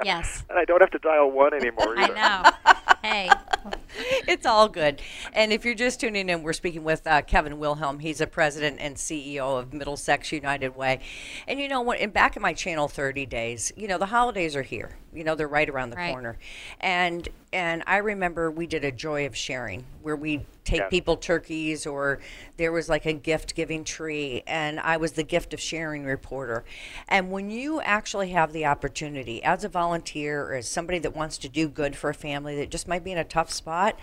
Yes. 0.04 0.42
And 0.50 0.58
I 0.58 0.64
don't 0.64 0.80
have 0.80 0.90
to 0.90 0.98
dial 0.98 1.30
one 1.30 1.54
anymore 1.54 1.98
Either. 1.98 2.16
I 2.16 2.44
know. 2.44 2.74
hey. 3.02 3.30
it's 4.28 4.46
all 4.46 4.68
good. 4.68 5.00
And 5.32 5.52
if 5.52 5.64
you're 5.64 5.74
just 5.74 6.00
tuning 6.00 6.28
in, 6.28 6.42
we're 6.42 6.52
speaking 6.52 6.84
with 6.84 7.06
uh, 7.06 7.22
Kevin 7.22 7.58
Wilhelm. 7.58 7.98
He's 7.98 8.20
a 8.20 8.26
president 8.26 8.76
and 8.80 8.96
CEO 8.96 9.58
of 9.58 9.72
Middlesex 9.72 10.30
United 10.30 10.76
Way. 10.76 11.00
And 11.48 11.58
you 11.58 11.68
know 11.68 11.80
what? 11.80 11.98
And 12.00 12.12
back 12.12 12.36
in 12.36 12.42
my 12.42 12.52
channel, 12.52 12.88
30 12.88 13.26
days. 13.26 13.72
You 13.76 13.88
know 13.88 13.98
the 13.98 14.06
holidays 14.06 14.54
are 14.54 14.62
here. 14.62 14.96
You 15.14 15.24
know 15.24 15.34
they're 15.34 15.48
right 15.48 15.68
around 15.68 15.90
the 15.90 15.96
Right. 15.96 16.10
corner. 16.12 16.38
And 16.80 17.28
and 17.52 17.82
I 17.86 17.98
remember 17.98 18.50
we 18.50 18.66
did 18.66 18.84
a 18.84 18.90
joy 18.90 19.26
of 19.26 19.36
sharing 19.36 19.84
where 20.02 20.16
we 20.16 20.44
take 20.64 20.80
Yes. 20.80 20.90
people 20.90 21.16
turkeys 21.16 21.86
or 21.86 22.18
there 22.56 22.72
was 22.72 22.88
like 22.88 23.06
a 23.06 23.12
gift 23.12 23.54
giving 23.54 23.84
tree 23.84 24.42
and 24.46 24.80
I 24.80 24.96
was 24.96 25.12
the 25.12 25.22
gift 25.22 25.54
of 25.54 25.60
sharing 25.60 26.04
reporter. 26.04 26.64
And 27.08 27.30
when 27.30 27.50
you 27.50 27.80
actually 27.82 28.30
have 28.30 28.52
the 28.52 28.66
opportunity 28.66 29.42
as 29.44 29.62
a 29.62 29.68
volunteer 29.68 30.42
or 30.42 30.54
as 30.54 30.68
somebody 30.68 30.98
that 31.00 31.14
wants 31.14 31.38
to 31.38 31.48
do 31.48 31.68
good 31.68 31.94
for 31.96 32.10
a 32.10 32.14
family 32.14 32.56
that 32.56 32.70
just 32.70 32.88
might 32.88 33.04
be 33.04 33.12
in 33.12 33.18
a 33.18 33.24
tough 33.24 33.52
spot, 33.52 33.98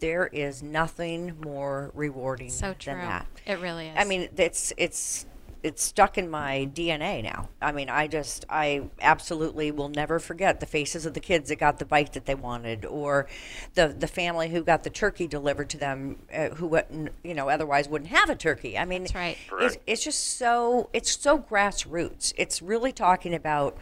there 0.00 0.28
is 0.28 0.62
nothing 0.62 1.36
more 1.44 1.90
rewarding 1.94 2.50
So 2.50 2.74
true. 2.74 2.94
than 2.94 3.02
that. 3.02 3.26
It 3.46 3.58
really 3.58 3.88
is. 3.88 3.94
I 3.96 4.04
mean, 4.04 4.28
it's 4.36 4.72
it's 4.76 5.26
it's 5.62 5.82
stuck 5.82 6.16
in 6.16 6.30
my 6.30 6.68
DNA 6.72 7.22
now. 7.22 7.48
I 7.60 7.72
mean, 7.72 7.90
I 7.90 8.06
just 8.06 8.44
I 8.48 8.82
absolutely 9.00 9.70
will 9.70 9.88
never 9.88 10.18
forget 10.18 10.60
the 10.60 10.66
faces 10.66 11.04
of 11.04 11.14
the 11.14 11.20
kids 11.20 11.48
that 11.48 11.56
got 11.56 11.78
the 11.78 11.84
bike 11.84 12.12
that 12.12 12.26
they 12.26 12.34
wanted, 12.34 12.84
or 12.84 13.26
the 13.74 13.88
the 13.88 14.06
family 14.06 14.50
who 14.50 14.62
got 14.62 14.84
the 14.84 14.90
turkey 14.90 15.26
delivered 15.26 15.68
to 15.70 15.78
them, 15.78 16.18
uh, 16.32 16.50
who 16.50 16.66
wouldn't 16.68 17.12
you 17.24 17.34
know 17.34 17.48
otherwise 17.48 17.88
wouldn't 17.88 18.10
have 18.10 18.30
a 18.30 18.36
turkey. 18.36 18.78
I 18.78 18.84
mean, 18.84 19.02
That's 19.02 19.14
right. 19.14 19.38
It's, 19.60 19.78
it's 19.86 20.04
just 20.04 20.38
so 20.38 20.90
it's 20.92 21.18
so 21.18 21.38
grassroots. 21.38 22.32
It's 22.36 22.62
really 22.62 22.92
talking 22.92 23.34
about 23.34 23.76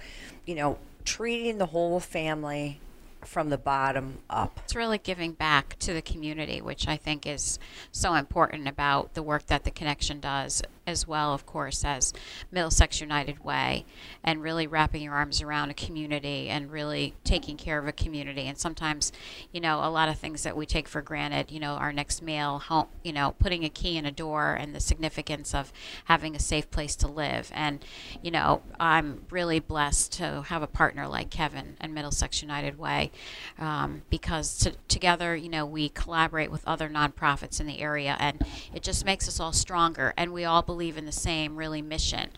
you 0.46 0.54
know 0.54 0.78
treating 1.04 1.58
the 1.58 1.66
whole 1.66 2.00
family 2.00 2.80
from 3.22 3.50
the 3.50 3.58
bottom 3.58 4.18
up. 4.30 4.60
it's 4.64 4.76
really 4.76 4.98
giving 4.98 5.32
back 5.32 5.76
to 5.80 5.92
the 5.92 6.02
community, 6.02 6.60
which 6.60 6.86
I 6.86 6.96
think 6.96 7.26
is 7.26 7.58
so 7.90 8.14
important 8.14 8.68
about 8.68 9.14
the 9.14 9.22
work 9.22 9.46
that 9.46 9.64
the 9.64 9.70
connection 9.70 10.20
does. 10.20 10.62
As 10.86 11.06
well, 11.06 11.34
of 11.34 11.46
course, 11.46 11.84
as 11.84 12.12
Middlesex 12.50 13.00
United 13.00 13.44
Way, 13.44 13.84
and 14.22 14.42
really 14.42 14.66
wrapping 14.66 15.02
your 15.02 15.14
arms 15.14 15.42
around 15.42 15.70
a 15.70 15.74
community 15.74 16.48
and 16.48 16.70
really 16.70 17.14
taking 17.24 17.56
care 17.56 17.78
of 17.78 17.88
a 17.88 17.92
community. 17.92 18.42
And 18.42 18.56
sometimes, 18.56 19.10
you 19.52 19.60
know, 19.60 19.80
a 19.80 19.90
lot 19.90 20.08
of 20.08 20.18
things 20.18 20.44
that 20.44 20.56
we 20.56 20.64
take 20.64 20.86
for 20.86 21.02
granted, 21.02 21.50
you 21.50 21.58
know, 21.58 21.72
our 21.72 21.92
next 21.92 22.22
meal, 22.22 22.60
home, 22.60 22.86
you 23.02 23.12
know, 23.12 23.34
putting 23.40 23.64
a 23.64 23.68
key 23.68 23.96
in 23.96 24.06
a 24.06 24.12
door, 24.12 24.54
and 24.54 24.74
the 24.74 24.80
significance 24.80 25.54
of 25.54 25.72
having 26.04 26.36
a 26.36 26.38
safe 26.38 26.70
place 26.70 26.94
to 26.96 27.08
live. 27.08 27.50
And, 27.52 27.84
you 28.22 28.30
know, 28.30 28.62
I'm 28.78 29.24
really 29.30 29.58
blessed 29.58 30.12
to 30.14 30.42
have 30.42 30.62
a 30.62 30.68
partner 30.68 31.08
like 31.08 31.30
Kevin 31.30 31.76
and 31.80 31.94
Middlesex 31.94 32.42
United 32.42 32.78
Way 32.78 33.10
um, 33.58 34.02
because 34.08 34.56
to, 34.58 34.72
together, 34.86 35.34
you 35.34 35.48
know, 35.48 35.66
we 35.66 35.88
collaborate 35.88 36.50
with 36.50 36.66
other 36.66 36.88
nonprofits 36.88 37.60
in 37.60 37.66
the 37.66 37.80
area, 37.80 38.16
and 38.20 38.40
it 38.72 38.84
just 38.84 39.04
makes 39.04 39.26
us 39.26 39.40
all 39.40 39.52
stronger. 39.52 40.14
And 40.16 40.32
we 40.32 40.44
all 40.44 40.62
believe 40.62 40.75
in 40.80 41.06
the 41.06 41.12
same 41.12 41.56
really 41.56 41.82
mission. 41.82 42.30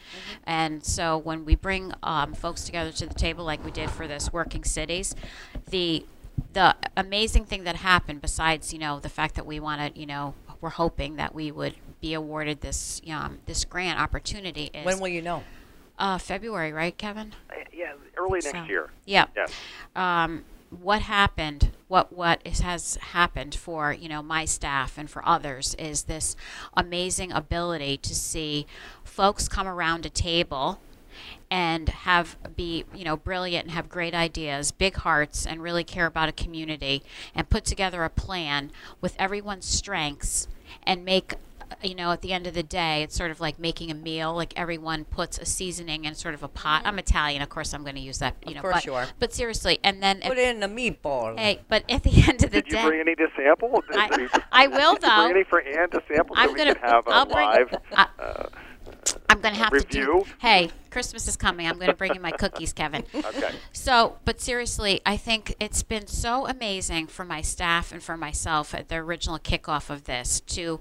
And 0.45 0.85
so 0.85 1.19
when 1.19 1.45
we 1.45 1.55
bring 1.55 1.93
um, 2.03 2.35
folks 2.35 2.65
together 2.65 2.93
to 2.93 3.07
the 3.07 3.15
table, 3.15 3.45
like 3.45 3.65
we 3.65 3.71
did 3.71 3.91
for 3.91 4.07
this 4.07 4.33
Working 4.33 4.65
Cities, 4.65 5.15
the 5.71 6.05
the 6.53 6.77
amazing 6.97 7.45
thing 7.45 7.65
that 7.65 7.77
happened, 7.77 8.21
besides 8.23 8.73
you 8.73 8.79
know 8.79 9.01
the 9.01 9.09
fact 9.09 9.35
that 9.35 9.45
we 9.47 9.59
wanted, 9.61 9.97
you 9.97 10.07
know, 10.07 10.35
we're 10.61 10.71
hoping 10.71 11.17
that 11.17 11.35
we 11.35 11.51
would 11.51 11.75
be 12.01 12.15
awarded 12.15 12.61
this 12.61 13.01
um, 13.11 13.39
this 13.47 13.65
grant 13.65 14.01
opportunity 14.01 14.71
is 14.73 14.87
When 14.87 15.01
will 15.01 15.09
you 15.09 15.21
know? 15.23 15.43
uh, 15.99 16.17
February, 16.19 16.73
right, 16.73 16.97
Kevin? 16.97 17.35
Uh, 17.51 17.55
Yeah, 17.73 17.93
early 18.17 18.41
So- 18.41 18.53
next 18.53 18.69
year. 18.69 18.91
Yeah. 19.05 19.27
Yes. 19.37 19.53
Um, 19.97 20.45
what 20.71 21.03
happened? 21.03 21.71
What 21.89 22.13
what 22.13 22.41
is, 22.45 22.61
has 22.61 22.97
happened 22.97 23.55
for 23.55 23.93
you 23.93 24.09
know 24.09 24.23
my 24.23 24.45
staff 24.45 24.99
and 24.99 25.09
for 25.11 25.27
others 25.27 25.75
is 25.79 26.05
this 26.05 26.37
amazing 26.77 27.33
ability 27.33 27.97
to 27.99 28.15
see 28.15 28.67
folks 29.05 29.49
come 29.49 29.67
around 29.67 30.05
a 30.05 30.11
table 30.11 30.81
and 31.51 31.89
have 31.89 32.37
be 32.57 32.85
you 32.95 33.05
know 33.05 33.17
brilliant 33.17 33.65
and 33.65 33.73
have 33.73 33.89
great 33.89 34.15
ideas 34.15 34.71
big 34.71 34.97
hearts 34.97 35.47
and 35.47 35.63
really 35.63 35.83
care 35.85 36.07
about 36.07 36.29
a 36.29 36.33
community 36.33 37.03
and 37.35 37.49
put 37.49 37.65
together 37.65 38.05
a 38.05 38.11
plan 38.11 38.71
with 39.01 39.17
everyone's 39.19 39.67
strengths 39.67 40.47
and 40.83 41.05
make 41.05 41.35
you 41.83 41.95
know 41.95 42.11
at 42.13 42.23
the 42.23 42.33
end 42.33 42.47
of 42.47 42.55
the 42.55 42.63
day 42.63 43.03
it's 43.03 43.17
sort 43.17 43.31
of 43.31 43.41
like 43.41 43.59
making 43.59 43.91
a 43.91 43.95
meal 43.95 44.35
like 44.35 44.53
everyone 44.59 45.05
puts 45.05 45.39
a 45.39 45.45
seasoning 45.45 46.05
in 46.05 46.15
sort 46.15 46.35
of 46.35 46.43
a 46.43 46.49
pot 46.49 46.83
i'm 46.85 46.99
italian 46.99 47.43
of 47.43 47.49
course 47.49 47.73
i'm 47.75 47.83
going 47.83 47.95
to 47.95 48.01
use 48.01 48.19
that 48.19 48.35
you 48.47 48.55
know 48.55 48.61
course 48.63 48.75
but, 48.77 48.87
you 48.87 48.95
are. 48.95 49.07
but 49.19 49.33
seriously 49.33 49.79
and 49.85 50.03
then 50.03 50.21
Put 50.21 50.39
it 50.39 50.57
in 50.57 50.63
a 50.63 50.69
meatball. 50.69 51.39
hey 51.39 51.61
but 51.69 51.85
at 51.89 52.03
the 52.03 52.25
end 52.29 52.43
of 52.45 52.51
the 52.51 52.63
day. 52.63 52.71
Did 52.71 52.73
you 52.73 52.87
bring 52.89 53.01
any 53.01 53.15
to 53.17 53.27
sample? 53.37 53.83
I- 53.93 54.29
I 54.53 54.67
will, 54.67 54.95
did 54.95 55.03
you 55.03 55.09
bring 55.09 55.19
though. 55.19 55.31
any 55.31 55.45
for 55.45 55.61
Ann 55.63 55.91
to 55.91 56.03
sample 56.09 56.37
so 56.37 56.43
I'm 56.43 56.53
we 56.53 56.59
gonna- 56.59 56.79
have 56.81 57.07
a 57.07 57.11
I'll 57.11 57.27
live 57.27 57.75
I- 57.93 58.09
uh, 58.19 58.47
i'm 59.31 59.41
going 59.41 59.55
to 59.55 59.61
have 59.61 59.71
to 59.71 59.77
review? 59.77 60.25
do 60.25 60.25
hey 60.39 60.71
christmas 60.91 61.29
is 61.29 61.37
coming 61.37 61.67
i'm 61.67 61.75
going 61.77 61.89
to 61.91 61.95
bring 61.97 62.15
you 62.15 62.21
my 62.21 62.31
cookies 62.31 62.73
kevin 62.73 63.05
Okay. 63.15 63.51
So, 63.73 64.17
but 64.25 64.41
seriously, 64.41 65.01
I 65.07 65.17
think 65.17 65.55
it's 65.61 65.83
been 65.83 66.07
so 66.07 66.47
amazing 66.47 67.07
for 67.07 67.25
my 67.25 67.41
staff 67.43 67.93
and 67.93 68.03
for 68.03 68.17
myself 68.17 68.75
at 68.75 68.89
the 68.89 68.97
original 68.97 69.39
kickoff 69.39 69.89
of 69.91 70.05
this 70.05 70.41
to 70.41 70.81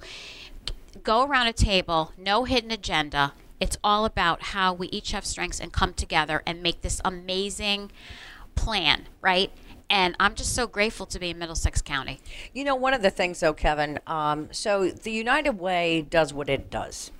go 1.04 1.26
around 1.26 1.48
a 1.48 1.54
table, 1.54 2.12
no 2.18 2.44
hidden 2.44 2.72
agenda. 2.72 3.34
It's 3.60 3.78
all 3.84 4.06
about 4.06 4.44
how 4.44 4.74
we 4.74 4.88
each 4.88 5.12
have 5.12 5.26
strengths 5.26 5.60
and 5.60 5.74
come 5.74 5.94
together 5.94 6.44
and 6.46 6.62
make 6.62 6.82
this 6.82 7.02
amazing 7.04 7.92
plan, 8.56 9.08
right? 9.22 9.52
And 9.90 10.16
I'm 10.20 10.36
just 10.36 10.54
so 10.54 10.68
grateful 10.68 11.06
to 11.08 11.20
be 11.20 11.30
in 11.30 11.40
Middlesex 11.40 11.82
County. 11.82 12.20
You 12.54 12.64
know, 12.66 12.76
one 12.76 12.94
of 12.94 13.02
the 13.02 13.10
things, 13.10 13.40
though, 13.40 13.54
Kevin. 13.54 14.00
Um, 14.06 14.50
so 14.52 14.90
the 14.90 15.12
United 15.12 15.60
Way 15.60 16.06
does 16.10 16.34
what 16.34 16.50
it 16.50 16.70
does, 16.70 17.12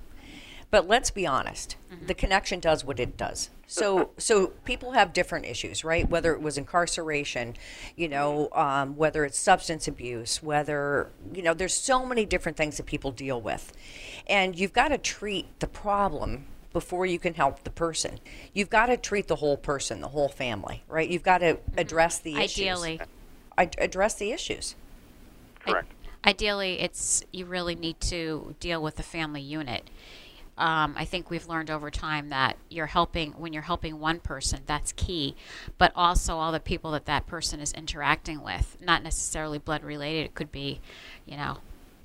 but 0.70 0.86
let's 0.86 1.10
be 1.10 1.26
honest. 1.26 1.76
The 2.06 2.14
connection 2.14 2.60
does 2.60 2.84
what 2.84 3.00
it 3.00 3.16
does. 3.16 3.50
So, 3.66 4.10
so 4.16 4.48
people 4.64 4.92
have 4.92 5.12
different 5.12 5.44
issues, 5.44 5.84
right? 5.84 6.08
Whether 6.08 6.32
it 6.32 6.40
was 6.40 6.56
incarceration, 6.56 7.54
you 7.96 8.08
know, 8.08 8.48
um, 8.52 8.96
whether 8.96 9.24
it's 9.24 9.38
substance 9.38 9.86
abuse, 9.88 10.42
whether 10.42 11.10
you 11.34 11.42
know, 11.42 11.52
there's 11.54 11.74
so 11.74 12.06
many 12.06 12.24
different 12.24 12.56
things 12.56 12.78
that 12.78 12.86
people 12.86 13.10
deal 13.10 13.40
with, 13.40 13.72
and 14.26 14.58
you've 14.58 14.72
got 14.72 14.88
to 14.88 14.98
treat 14.98 15.60
the 15.60 15.66
problem 15.66 16.46
before 16.72 17.06
you 17.06 17.18
can 17.18 17.34
help 17.34 17.64
the 17.64 17.70
person. 17.70 18.20
You've 18.52 18.70
got 18.70 18.86
to 18.86 18.96
treat 18.96 19.28
the 19.28 19.36
whole 19.36 19.56
person, 19.56 20.00
the 20.00 20.08
whole 20.08 20.28
family, 20.28 20.82
right? 20.88 21.08
You've 21.08 21.22
got 21.22 21.38
to 21.38 21.58
address 21.76 22.18
the 22.18 22.36
issues. 22.36 22.58
Ideally. 22.58 23.00
I- 23.56 23.70
address 23.78 24.14
the 24.14 24.32
issues. 24.32 24.76
Correct. 25.60 25.90
Ideally, 26.24 26.80
it's 26.80 27.22
you 27.32 27.44
really 27.44 27.74
need 27.74 28.00
to 28.02 28.54
deal 28.60 28.82
with 28.82 28.96
the 28.96 29.02
family 29.02 29.40
unit. 29.40 29.88
Um, 30.58 30.94
I 30.96 31.04
think 31.04 31.30
we've 31.30 31.48
learned 31.48 31.70
over 31.70 31.90
time 31.90 32.30
that 32.30 32.56
you're 32.68 32.86
helping 32.86 33.32
when 33.32 33.52
you're 33.52 33.62
helping 33.62 34.00
one 34.00 34.18
person, 34.18 34.60
that's 34.66 34.92
key, 34.92 35.36
but 35.78 35.92
also 35.94 36.36
all 36.36 36.50
the 36.50 36.60
people 36.60 36.90
that 36.90 37.06
that 37.06 37.26
person 37.26 37.60
is 37.60 37.72
interacting 37.72 38.42
with, 38.42 38.76
not 38.80 39.02
necessarily 39.04 39.58
blood 39.58 39.84
related. 39.84 40.26
It 40.26 40.34
could 40.34 40.50
be, 40.50 40.80
you 41.24 41.36
know, 41.36 41.58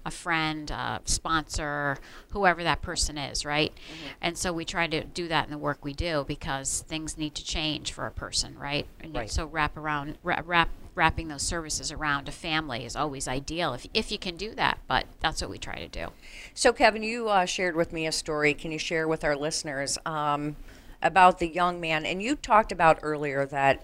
a 0.06 0.12
friend, 0.12 0.70
a 0.72 1.02
sponsor, 1.06 1.98
whoever 2.32 2.64
that 2.64 2.82
person 2.82 3.18
is, 3.18 3.46
right? 3.46 3.74
And 4.22 4.38
so 4.38 4.52
we 4.54 4.66
try 4.66 4.88
to 4.88 5.04
do 5.04 5.28
that 5.28 5.46
in 5.46 5.52
the 5.52 5.58
work 5.58 5.84
we 5.84 5.94
do 5.94 6.26
because 6.28 6.84
things 6.88 7.18
need 7.18 7.36
to 7.36 7.44
change 7.44 7.92
for 7.92 8.06
a 8.06 8.12
person, 8.12 8.58
right? 8.58 8.86
And 9.02 9.16
Right. 9.16 9.30
so 9.32 9.46
wrap 9.46 9.78
around, 9.78 10.18
wrap, 10.24 10.70
wrapping 10.96 11.28
those 11.28 11.42
services 11.42 11.92
around 11.92 12.28
a 12.28 12.32
family 12.32 12.86
is 12.86 12.96
always 12.96 13.28
ideal 13.28 13.74
if, 13.74 13.88
if 13.94 14.12
you 14.12 14.18
can 14.18 14.36
do 14.38 14.54
that. 14.56 14.78
But 14.88 15.06
that's 15.22 15.42
what 15.42 15.50
we 15.50 15.58
try 15.58 15.76
to 15.76 15.88
do. 15.88 16.08
So, 16.54 16.72
Kevin, 16.74 17.04
you 17.04 17.30
uh, 17.30 17.46
shared 17.46 17.76
with 17.76 17.94
me 17.94 18.06
a 18.08 18.12
story. 18.12 18.54
Can 18.54 18.72
you 18.72 18.80
share 18.80 19.08
with 19.08 19.24
our 19.24 19.36
listeners 19.36 19.98
um, 20.06 20.56
about 21.02 21.40
the 21.40 21.48
young 21.48 21.80
man? 21.82 22.06
And 22.06 22.22
you 22.22 22.36
talked 22.36 22.72
about 22.72 23.00
earlier 23.02 23.46
that 23.48 23.84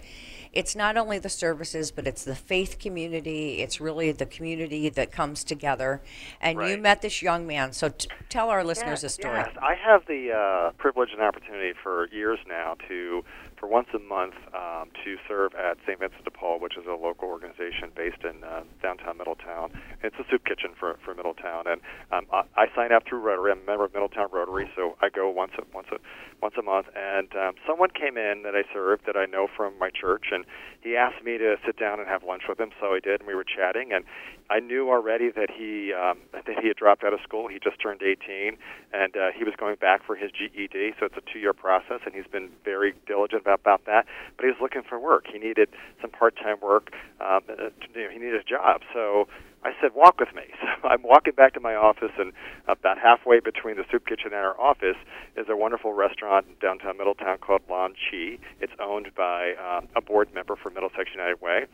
it's 0.52 0.76
not 0.76 0.98
only 0.98 1.20
the 1.20 1.30
services, 1.30 1.92
but 1.92 2.08
it's 2.08 2.24
the 2.24 2.36
faith 2.36 2.80
community. 2.80 3.62
It's 3.62 3.80
really 3.80 4.12
the 4.12 4.26
community 4.26 4.90
that 4.90 5.12
comes 5.12 5.44
together. 5.44 6.02
And 6.42 6.60
you 6.62 6.78
met 6.78 7.02
this 7.02 7.22
young 7.22 7.46
man. 7.46 7.72
So, 7.74 7.90
t- 7.90 8.10
tell 8.30 8.50
our 8.50 8.64
listeners 8.64 9.04
Yeah, 9.04 9.08
a 9.08 9.10
story. 9.10 9.38
Yes, 9.38 9.56
I 9.62 9.76
have 9.76 10.06
the 10.08 10.32
uh, 10.32 10.72
privilege 10.78 11.10
and 11.12 11.22
opportunity 11.22 11.74
for 11.82 12.08
years 12.12 12.40
now 12.48 12.76
to, 12.88 13.24
for 13.58 13.68
once 13.68 13.88
a 13.94 14.00
month, 14.00 14.36
um, 14.56 14.90
to 15.04 15.18
serve 15.28 15.54
at 15.54 15.78
St. 15.86 16.00
Vincent 16.00 16.24
de 16.24 16.32
Paul, 16.32 16.60
which 16.60 16.78
is 16.78 16.86
a 16.88 16.96
local 16.96 17.28
organization 17.28 17.92
based 17.96 18.24
in 18.24 18.44
uh, 18.44 18.64
downtown 18.82 19.18
Middletown. 19.18 19.72
It's 20.04 20.16
a 20.18 20.24
soup 20.32 20.46
kitchen 20.46 20.72
for, 20.80 20.98
for 21.06 21.14
Middletown, 21.14 21.68
and 21.68 21.82
um, 22.12 22.26
I, 22.34 22.44
I 22.56 22.66
sign 22.76 22.92
up 22.92 23.04
through 23.08 23.20
Rotary. 23.20 23.52
I'm 23.52 23.60
a 23.60 23.66
member 23.66 23.86
of 23.86 23.94
Middletown 23.94 24.30
Rotary, 24.32 24.70
so 24.76 24.98
I 25.02 25.10
go 25.10 25.30
once 25.30 25.52
a, 25.58 25.64
once 25.74 25.88
a 25.92 25.98
once 26.42 26.56
a 26.58 26.62
month. 26.62 26.88
And 26.96 27.28
um, 27.36 27.56
someone 27.68 27.90
came 27.90 28.18
in 28.18 28.44
that 28.44 28.56
I 28.56 28.64
served 28.74 29.06
that 29.06 29.18
I 29.18 29.26
know 29.26 29.48
from 29.56 29.78
my 29.78 29.90
church, 29.90 30.28
and 30.32 30.39
he 30.82 30.96
asked 30.96 31.24
me 31.24 31.38
to 31.38 31.56
sit 31.66 31.78
down 31.78 32.00
and 32.00 32.08
have 32.08 32.24
lunch 32.24 32.44
with 32.48 32.60
him. 32.60 32.72
So 32.80 32.94
I 32.94 33.00
did, 33.00 33.22
and 33.22 33.28
we 33.28 33.36
were 33.36 33.46
chatting, 33.46 33.92
and 33.92 34.06
I 34.50 34.60
knew 34.60 34.90
already 34.90 35.30
that 35.32 35.50
he 35.52 35.94
um, 35.94 36.18
that 36.34 36.60
he 36.62 36.68
had 36.68 36.78
dropped 36.78 37.04
out 37.04 37.14
of 37.14 37.20
school. 37.22 37.48
He 37.48 37.60
just 37.64 37.80
turned 37.82 38.02
18, 38.02 38.58
and 38.94 39.16
uh, 39.16 39.30
he 39.36 39.44
was 39.44 39.54
going 39.58 39.76
back 39.76 40.04
for 40.06 40.16
his 40.16 40.32
GED. 40.32 40.94
So 41.00 41.06
it's 41.06 41.18
a 41.18 41.22
two-year 41.32 41.54
process, 41.54 42.02
and 42.06 42.16
he's 42.16 42.28
been 42.32 42.50
very 42.66 42.94
diligent 43.06 43.42
about, 43.44 43.60
about 43.62 43.86
that. 43.86 44.06
But 44.38 44.46
he 44.46 44.52
was 44.52 44.60
looking 44.60 44.82
for 44.82 45.00
work. 45.00 45.26
He 45.32 45.38
needed 45.38 45.70
some 46.02 46.10
part-time 46.10 46.58
work. 46.62 46.92
Um, 47.22 47.42
uh, 47.48 47.56
to, 47.56 47.72
you 47.94 48.04
know, 48.04 48.10
he 48.10 48.18
needed 48.18 48.42
a 48.42 48.44
job. 48.44 48.82
So 48.92 49.28
I 49.64 49.72
said, 49.80 49.92
"Walk 49.94 50.20
with 50.20 50.34
me." 50.36 50.44
So 50.82 50.88
I'm 50.88 51.04
walking 51.04 51.34
back 51.34 51.54
to 51.56 51.60
my 51.60 51.76
office, 51.76 52.12
and 52.18 52.32
about 52.70 52.98
halfway 52.98 53.42
between 53.42 53.76
the 53.76 53.84
soup 53.92 54.08
kitchen 54.08 54.28
and 54.28 54.36
our 54.36 54.58
office 54.58 54.96
is 55.36 55.48
a 55.50 55.58
wonderful 55.58 55.92
restaurant 55.92 56.46
in 56.48 56.56
downtown 56.66 56.98
Middletown 56.98 57.38
called 57.40 57.62
Lon 57.70 57.96
Chi. 57.96 58.38
It's 58.62 58.72
owned 58.80 59.12
by 59.14 59.56
um, 59.56 59.90
a 59.98 60.02
board 60.02 60.34
member 60.34 60.56
for 60.56 60.70
Middlesex 60.70 61.10
United 61.14 61.42
Way, 61.42 61.66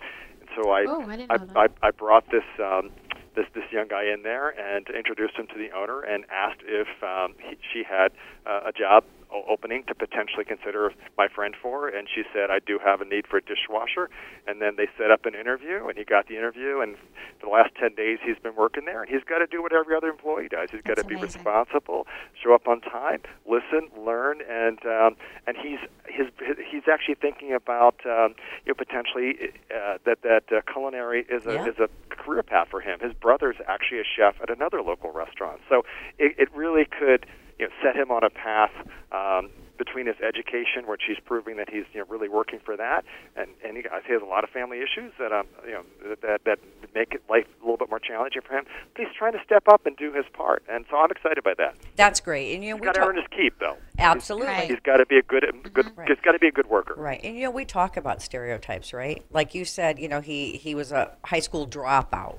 so 0.56 0.72
I 0.72 0.86
Oh, 0.88 1.02
I 1.02 1.18
didn't 1.18 1.52
I. 1.56 1.66
I, 1.66 1.88
I 1.88 1.92
brought 1.92 2.30
this. 2.32 2.44
Um, 2.60 2.92
this 3.36 3.46
this 3.54 3.66
young 3.72 3.88
guy 3.90 4.06
in 4.06 4.24
there 4.24 4.50
and 4.50 4.88
introduced 4.90 5.36
him 5.36 5.46
to 5.48 5.58
the 5.58 5.70
owner 5.76 6.00
and 6.02 6.24
asked 6.32 6.62
if 6.66 6.88
um, 7.04 7.36
he, 7.38 7.58
she 7.74 7.84
had 7.84 8.14
uh, 8.46 8.62
a 8.66 8.72
job 8.72 9.04
opening 9.32 9.84
to 9.88 9.96
potentially 9.96 10.46
consider 10.46 10.92
my 11.18 11.28
friend 11.28 11.56
for, 11.62 11.88
and 11.88 12.08
she 12.14 12.24
said 12.34 12.50
I 12.50 12.60
do 12.60 12.80
have 12.84 13.02
a 13.02 13.06
need 13.06 13.28
for 13.28 13.38
a 13.38 13.42
dishwasher. 13.42 14.10
And 14.48 14.62
then 14.62 14.76
they 14.78 14.88
set 14.98 15.12
up 15.12 15.26
an 15.26 15.36
interview, 15.36 15.88
and 15.88 15.98
he 15.98 16.04
got 16.04 16.28
the 16.28 16.38
interview, 16.38 16.80
and 16.82 16.96
for 17.40 17.48
the 17.48 17.50
last 17.50 17.74
ten 17.76 17.96
days 17.96 18.20
he's 18.24 18.38
been 18.40 18.56
working 18.56 18.86
there, 18.86 19.02
and 19.02 19.10
he's 19.12 19.24
got 19.24 19.40
to 19.40 19.48
do 19.48 19.62
what 19.62 19.74
every 19.74 19.96
other 19.96 20.10
employee 20.10 20.48
does. 20.48 20.70
He's 20.72 20.82
got 20.82 20.98
to 20.98 21.04
be 21.04 21.16
amazing. 21.16 21.40
responsible, 21.42 22.08
show 22.42 22.54
up 22.54 22.68
on 22.68 22.82
time, 22.82 23.22
listen, 23.50 23.90
learn, 23.98 24.42
and 24.50 24.80
um, 24.86 25.16
and 25.48 25.58
he's 25.58 25.80
his, 26.08 26.28
he's 26.70 26.84
actually 26.92 27.16
thinking 27.16 27.54
about 27.54 27.96
um, 28.06 28.36
you 28.66 28.70
know 28.72 28.76
potentially 28.76 29.52
uh, 29.74 29.98
that 30.06 30.22
that 30.24 30.44
uh, 30.52 30.62
culinary 30.72 31.26
is 31.30 31.46
a 31.46 31.54
Yeah. 31.54 31.68
is 31.68 31.80
a 31.80 31.90
career 32.10 32.44
path 32.44 32.68
for 32.70 32.82
him. 32.82 33.00
His 33.00 33.14
brother's 33.14 33.58
actually 33.68 34.00
a 34.00 34.04
chef 34.04 34.36
at 34.42 34.50
another 34.50 34.82
local 34.82 35.12
restaurant, 35.12 35.62
so 35.70 35.84
it, 36.18 36.36
it 36.38 36.50
really 36.56 36.86
could 36.86 37.26
you 37.60 37.68
know 37.68 37.72
set 37.84 37.96
him 37.96 38.12
on 38.12 38.24
a 38.24 38.30
path 38.30 38.72
um, 39.12 39.50
between 39.78 40.08
his 40.08 40.16
education, 40.26 40.88
which 40.88 41.02
he's 41.08 41.18
proving 41.26 41.58
that 41.58 41.70
he's 41.70 41.84
you 41.94 42.00
know 42.00 42.06
really 42.10 42.30
working 42.30 42.60
for 42.64 42.78
that, 42.78 43.04
and 43.36 43.50
and 43.66 43.78
he, 43.78 43.84
he 44.08 44.14
has 44.14 44.22
a 44.22 44.26
lot 44.26 44.44
of 44.44 44.50
family 44.50 44.80
issues 44.82 45.12
that 45.20 45.32
um 45.32 45.48
you 45.66 45.74
know 45.74 45.84
that 46.22 46.42
that 46.46 46.60
make 46.94 47.14
it 47.14 47.22
life 47.30 47.46
a 47.62 47.64
little 47.64 47.78
bit 47.78 47.90
more 47.90 48.00
challenging 48.00 48.42
for 48.42 48.54
him. 48.58 48.66
But 48.96 49.06
he's 49.06 49.16
trying 49.18 49.34
to 49.34 49.44
step 49.44 49.68
up 49.68 49.86
and 49.86 49.96
do 49.98 50.14
his 50.14 50.26
part, 50.34 50.64
and 50.70 50.86
so 50.90 50.98
I'm 50.98 51.12
excited 51.12 51.44
by 51.44 51.54
that. 51.58 51.76
That's 51.96 52.20
great. 52.22 52.54
And 52.56 52.64
you 52.64 52.72
know, 52.72 52.76
He's 52.78 52.82
we 52.82 52.86
got 52.86 52.94
to 52.96 53.00
talk- 53.02 53.10
earn 53.10 53.18
his 53.18 53.26
keep, 53.36 53.60
though. 53.60 53.78
Absolutely. 54.00 54.48
Right. 54.48 54.70
He's 54.70 54.80
got 54.84 54.98
to 54.98 55.06
be 55.06 55.18
a 55.18 55.24
good 55.24 55.46
good. 55.74 55.92
Right. 55.96 56.08
He's 56.08 56.20
got 56.24 56.34
to 56.34 56.40
be 56.40 56.48
a 56.48 56.52
good 56.52 56.70
worker. 56.70 56.94
Right. 56.98 57.20
And 57.24 57.36
you 57.36 57.44
know, 57.44 57.52
we 57.52 57.66
talk 57.66 57.98
about 57.98 58.22
stereotypes, 58.22 58.94
right? 58.94 59.24
Like 59.32 59.54
you 59.56 59.66
said, 59.66 60.00
you 60.00 60.08
know, 60.08 60.22
he 60.22 60.58
he 60.58 60.76
was 60.76 60.92
a 60.92 61.12
high 61.26 61.40
school 61.40 61.68
dropout. 61.68 62.38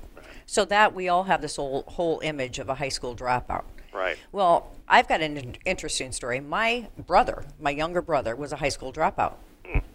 So 0.48 0.64
that 0.66 0.94
we 0.94 1.08
all 1.08 1.24
have 1.24 1.42
this 1.42 1.56
whole 1.56 1.82
whole 1.88 2.20
image 2.20 2.58
of 2.58 2.68
a 2.68 2.74
high 2.74 2.88
school 2.88 3.14
dropout. 3.16 3.64
Right. 3.96 4.18
Well, 4.30 4.72
I've 4.86 5.08
got 5.08 5.22
an 5.22 5.56
interesting 5.64 6.12
story. 6.12 6.38
My 6.38 6.88
brother, 6.98 7.44
my 7.58 7.70
younger 7.70 8.02
brother, 8.02 8.36
was 8.36 8.52
a 8.52 8.56
high 8.56 8.68
school 8.68 8.92
dropout. 8.92 9.34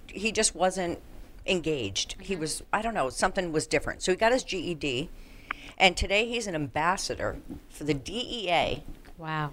He 0.08 0.32
just 0.32 0.56
wasn't 0.56 1.00
engaged. 1.46 2.16
He 2.20 2.36
was, 2.36 2.64
I 2.74 2.82
don't 2.82 2.94
know, 2.96 3.10
something 3.10 3.52
was 3.52 3.68
different. 3.68 4.02
So 4.02 4.12
he 4.12 4.16
got 4.18 4.32
his 4.32 4.44
GED, 4.44 5.10
and 5.78 5.96
today 5.96 6.28
he's 6.28 6.48
an 6.48 6.56
ambassador 6.56 7.38
for 7.70 7.84
the 7.84 7.94
DEA 7.94 8.84
Wow. 9.18 9.52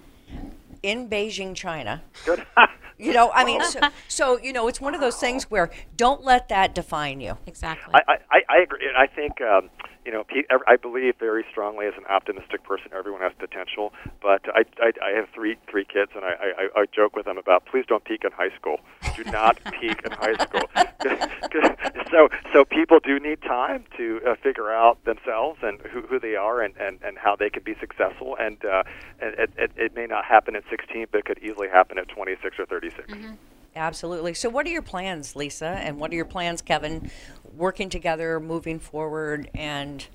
in 0.81 1.07
Beijing, 1.09 1.55
China. 1.55 2.01
Good. 2.25 2.45
You 2.99 3.13
know, 3.13 3.31
I 3.33 3.45
mean, 3.45 3.63
so, 3.63 3.79
so 4.09 4.39
you 4.39 4.51
know, 4.51 4.67
it's 4.67 4.81
one 4.81 4.93
of 4.93 4.99
those 4.99 5.17
things 5.17 5.49
where 5.49 5.69
don't 5.95 6.23
let 6.23 6.49
that 6.49 6.75
define 6.75 7.21
you. 7.21 7.37
Exactly. 7.47 7.93
I, 7.95 8.17
I, 8.29 8.41
I 8.49 8.57
agree. 8.57 8.87
I 8.95 9.07
think, 9.07 9.39
um, 9.41 9.69
you 10.05 10.11
know, 10.11 10.25
I 10.67 10.75
believe 10.75 11.15
very 11.17 11.45
strongly 11.49 11.85
as 11.85 11.93
an 11.97 12.05
optimistic 12.09 12.63
person, 12.63 12.91
everyone 12.93 13.21
has 13.21 13.31
potential. 13.39 13.93
But 14.21 14.41
I, 14.53 14.63
I, 14.81 14.91
I 15.01 15.11
have 15.11 15.29
three 15.33 15.55
three 15.69 15.85
kids, 15.85 16.11
and 16.15 16.25
I, 16.25 16.33
I, 16.75 16.81
I 16.81 16.85
joke 16.93 17.15
with 17.15 17.25
them 17.25 17.37
about 17.37 17.65
please 17.65 17.85
don't 17.87 18.03
peak 18.03 18.23
in 18.25 18.31
high 18.31 18.53
school. 18.55 18.79
Do 19.15 19.23
not 19.25 19.59
peak 19.79 20.01
in 20.03 20.11
high 20.11 20.33
school. 20.33 20.69
so 22.11 22.29
so 22.51 22.65
people 22.65 22.99
do 22.99 23.19
need 23.19 23.41
time 23.41 23.85
to 23.97 24.19
uh, 24.27 24.35
figure 24.41 24.71
out 24.71 25.03
themselves 25.05 25.59
and 25.61 25.79
who, 25.81 26.01
who 26.01 26.19
they 26.19 26.35
are 26.35 26.61
and, 26.61 26.75
and, 26.77 26.99
and 27.03 27.17
how 27.17 27.35
they 27.35 27.49
can 27.49 27.63
be 27.63 27.75
successful. 27.79 28.35
And, 28.39 28.63
uh, 28.65 28.83
and 29.21 29.33
it, 29.35 29.51
it, 29.57 29.71
it 29.75 29.95
may 29.95 30.05
not 30.05 30.25
happen 30.25 30.55
at 30.55 30.63
16, 30.69 31.07
but 31.11 31.19
it 31.19 31.25
could 31.25 31.39
easily 31.39 31.67
happen 31.69 31.97
at 31.97 32.07
26 32.09 32.59
or 32.59 32.65
36. 32.91 33.13
Mm-hmm. 33.13 33.33
Absolutely. 33.75 34.33
So, 34.33 34.49
what 34.49 34.65
are 34.65 34.69
your 34.69 34.81
plans, 34.81 35.35
Lisa, 35.35 35.67
and 35.67 35.99
what 35.99 36.11
are 36.11 36.15
your 36.15 36.25
plans, 36.25 36.61
Kevin, 36.61 37.11
working 37.55 37.89
together, 37.89 38.39
moving 38.39 38.79
forward, 38.79 39.49
and 39.53 40.05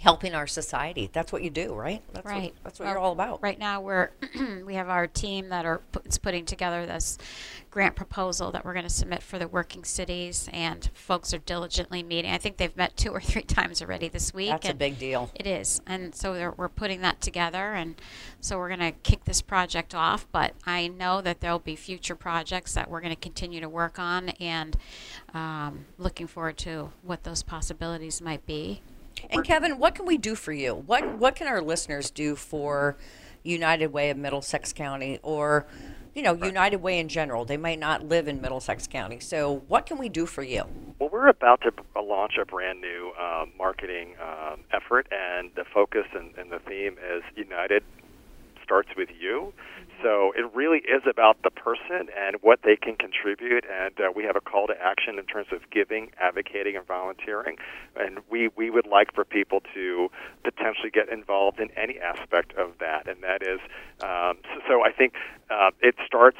helping 0.00 0.34
our 0.34 0.46
society? 0.46 1.10
That's 1.12 1.32
what 1.32 1.42
you 1.42 1.50
do, 1.50 1.74
right? 1.74 2.02
That's 2.12 2.26
right. 2.26 2.52
What, 2.54 2.64
that's 2.64 2.78
what 2.78 2.86
Well, 2.86 2.94
you're 2.94 3.02
all 3.02 3.12
about. 3.12 3.42
Right 3.42 3.58
now, 3.58 3.80
we're 3.80 4.10
we 4.64 4.74
have 4.74 4.88
our 4.88 5.06
team 5.06 5.48
that 5.48 5.64
are 5.64 5.80
is 6.04 6.18
putting 6.18 6.44
together 6.44 6.86
this 6.86 7.18
grant 7.70 7.94
proposal 7.94 8.50
that 8.52 8.64
we're 8.64 8.72
going 8.72 8.86
to 8.86 8.90
submit 8.90 9.22
for 9.22 9.38
the 9.38 9.48
working 9.48 9.84
cities, 9.84 10.48
and 10.52 10.90
folks 10.94 11.34
are 11.34 11.38
diligently 11.38 12.02
meeting. 12.02 12.30
I 12.30 12.38
think 12.38 12.56
they've 12.56 12.76
met 12.76 12.96
two 12.96 13.10
or 13.10 13.20
three 13.20 13.42
times 13.58 13.82
already 13.82 14.08
this 14.08 14.32
week. 14.32 14.50
That's 14.50 14.68
a 14.68 14.74
big 14.74 14.98
deal. 14.98 15.30
It 15.34 15.46
is, 15.46 15.80
and 15.86 16.14
so 16.14 16.52
we're 16.56 16.68
putting 16.68 17.00
that 17.02 17.20
together, 17.20 17.74
and 17.74 18.00
so 18.40 18.58
we're 18.58 18.68
going 18.68 18.80
to 18.80 18.92
kick 18.92 19.24
this 19.24 19.42
project 19.42 19.94
off. 19.94 20.26
But 20.30 20.54
I 20.66 20.88
know 20.88 21.20
that 21.20 21.40
there 21.40 21.52
will 21.52 21.58
be 21.58 21.76
future 21.76 22.16
projects 22.16 22.74
that 22.74 22.90
we're 22.90 23.00
going 23.00 23.14
to 23.14 23.20
continue 23.20 23.60
to 23.60 23.68
work 23.68 23.98
on, 23.98 24.30
and 24.40 24.76
um, 25.34 25.86
looking 25.98 26.26
forward 26.26 26.58
to 26.58 26.90
what 27.02 27.24
those 27.24 27.42
possibilities 27.42 28.20
might 28.20 28.44
be. 28.46 28.82
And 29.30 29.44
Kevin, 29.44 29.78
what 29.78 29.94
can 29.94 30.06
we 30.06 30.18
do 30.18 30.34
for 30.34 30.52
you? 30.52 30.74
What 30.74 31.18
what 31.18 31.36
can 31.36 31.46
our 31.46 31.60
listeners 31.60 32.10
do 32.10 32.36
for 32.36 32.96
United 33.42 33.88
Way 33.88 34.10
of 34.10 34.16
Middlesex 34.16 34.72
County, 34.72 35.18
or 35.22 35.66
you 36.14 36.22
know, 36.22 36.34
United 36.34 36.78
Way 36.78 36.98
in 36.98 37.08
general? 37.08 37.44
They 37.44 37.56
might 37.56 37.78
not 37.78 38.04
live 38.04 38.28
in 38.28 38.40
Middlesex 38.40 38.86
County. 38.86 39.20
So, 39.20 39.62
what 39.68 39.86
can 39.86 39.98
we 39.98 40.08
do 40.08 40.26
for 40.26 40.42
you? 40.42 40.64
Well, 40.98 41.10
we're 41.10 41.28
about 41.28 41.60
to 41.62 41.72
uh, 41.94 42.02
launch 42.02 42.34
a 42.40 42.44
brand 42.44 42.80
new 42.80 43.12
um, 43.20 43.52
marketing 43.58 44.14
um, 44.22 44.60
effort, 44.72 45.06
and 45.10 45.50
the 45.54 45.64
focus 45.64 46.06
and, 46.14 46.34
and 46.36 46.50
the 46.50 46.58
theme 46.60 46.96
is 47.12 47.22
United 47.36 47.82
starts 48.62 48.88
with 48.96 49.08
you. 49.20 49.52
So 50.02 50.32
it 50.36 50.44
really 50.54 50.78
is 50.78 51.02
about 51.08 51.42
the 51.42 51.50
person 51.50 52.08
and 52.16 52.36
what 52.42 52.60
they 52.62 52.76
can 52.76 52.96
contribute, 52.96 53.64
and 53.64 53.98
uh, 53.98 54.12
we 54.14 54.24
have 54.24 54.36
a 54.36 54.40
call 54.40 54.66
to 54.66 54.74
action 54.80 55.18
in 55.18 55.24
terms 55.24 55.48
of 55.52 55.68
giving, 55.70 56.10
advocating, 56.20 56.76
and 56.76 56.86
volunteering. 56.86 57.56
And 57.96 58.18
we, 58.30 58.48
we 58.56 58.70
would 58.70 58.86
like 58.86 59.14
for 59.14 59.24
people 59.24 59.62
to 59.74 60.10
potentially 60.44 60.90
get 60.90 61.08
involved 61.08 61.60
in 61.60 61.70
any 61.76 61.98
aspect 61.98 62.52
of 62.56 62.78
that, 62.80 63.08
and 63.08 63.22
that 63.22 63.42
is 63.42 63.60
um, 64.02 64.38
so, 64.44 64.60
so 64.68 64.84
I 64.84 64.92
think 64.92 65.14
uh, 65.50 65.70
it 65.80 65.94
starts 66.06 66.38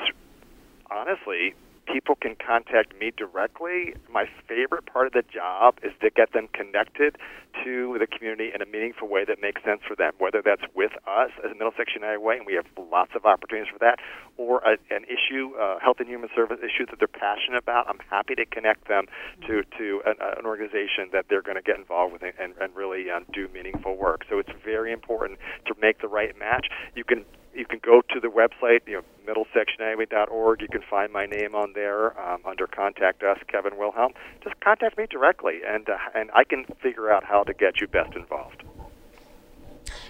honestly, 0.91 1.55
people 1.87 2.17
can 2.17 2.37
contact 2.37 2.99
me 2.99 3.13
directly. 3.17 3.95
My 4.11 4.27
favorite 4.49 4.87
part 4.87 5.07
of 5.07 5.13
the 5.13 5.23
job 5.23 5.79
is 5.83 5.93
to 6.03 6.11
get 6.11 6.33
them 6.33 6.49
connected 6.53 7.17
to 7.65 7.97
the 7.99 8.07
community 8.07 8.51
in 8.55 8.61
a 8.61 8.67
meaningful 8.67 9.09
way 9.09 9.25
that 9.25 9.41
makes 9.41 9.63
sense 9.65 9.81
for 9.87 9.97
them, 9.97 10.13
whether 10.19 10.43
that's 10.43 10.63
with 10.75 10.93
us 11.07 11.31
as 11.45 11.53
Middlesex 11.53 11.93
United 11.95 12.19
Way, 12.19 12.37
and 12.37 12.47
we 12.47 12.55
have 12.55 12.67
lots 12.77 13.13
of 13.15 13.25
opportunities 13.25 13.73
for 13.73 13.79
that, 13.79 13.99
or 14.37 14.61
a, 14.61 14.77
an 14.95 15.05
issue, 15.05 15.55
uh, 15.57 15.79
health 15.79 15.97
and 15.99 16.09
human 16.09 16.29
service 16.35 16.59
issue 16.61 16.85
that 16.91 16.99
they're 16.99 17.09
passionate 17.09 17.59
about. 17.59 17.89
I'm 17.89 18.01
happy 18.11 18.35
to 18.35 18.45
connect 18.45 18.89
them 18.89 19.07
to, 19.47 19.63
to 19.79 20.03
an, 20.05 20.17
an 20.21 20.45
organization 20.45 21.09
that 21.13 21.27
they're 21.31 21.43
going 21.43 21.57
to 21.57 21.63
get 21.63 21.79
involved 21.79 22.13
with 22.13 22.23
and, 22.23 22.53
and 22.61 22.75
really 22.75 23.11
um, 23.11 23.25
do 23.33 23.49
meaningful 23.55 23.97
work. 23.97 24.25
So 24.29 24.39
it's 24.39 24.53
very 24.65 24.93
important 24.93 25.39
to 25.67 25.75
make 25.81 26.01
the 26.01 26.09
right 26.09 26.37
match. 26.39 26.67
You 26.95 27.05
can 27.05 27.25
you 27.57 27.65
can 27.65 27.81
go 27.83 28.03
to 28.13 28.21
the 28.21 28.29
website, 28.29 28.81
you 28.87 28.95
know, 28.95 29.03
middlesexunitedway.org. 29.27 30.61
You 30.61 30.69
can 30.69 30.83
find 30.89 31.13
my 31.13 31.27
name 31.27 31.55
on 31.55 31.73
there 31.75 32.19
um, 32.21 32.41
under 32.45 32.67
Contact 32.67 33.23
Us, 33.23 33.39
Kevin 33.49 33.77
Wilhelm. 33.77 34.13
Just 34.45 34.61
contact 34.61 34.99
me 34.99 35.07
directly, 35.11 35.61
and 35.67 35.89
uh, 35.89 35.97
and 36.15 36.31
I 36.35 36.45
can 36.45 36.65
figure 36.83 37.11
out 37.11 37.25
how 37.25 37.43
to 37.45 37.55
get 37.55 37.81
you 37.81 37.87
best 37.87 38.15
involved. 38.15 38.63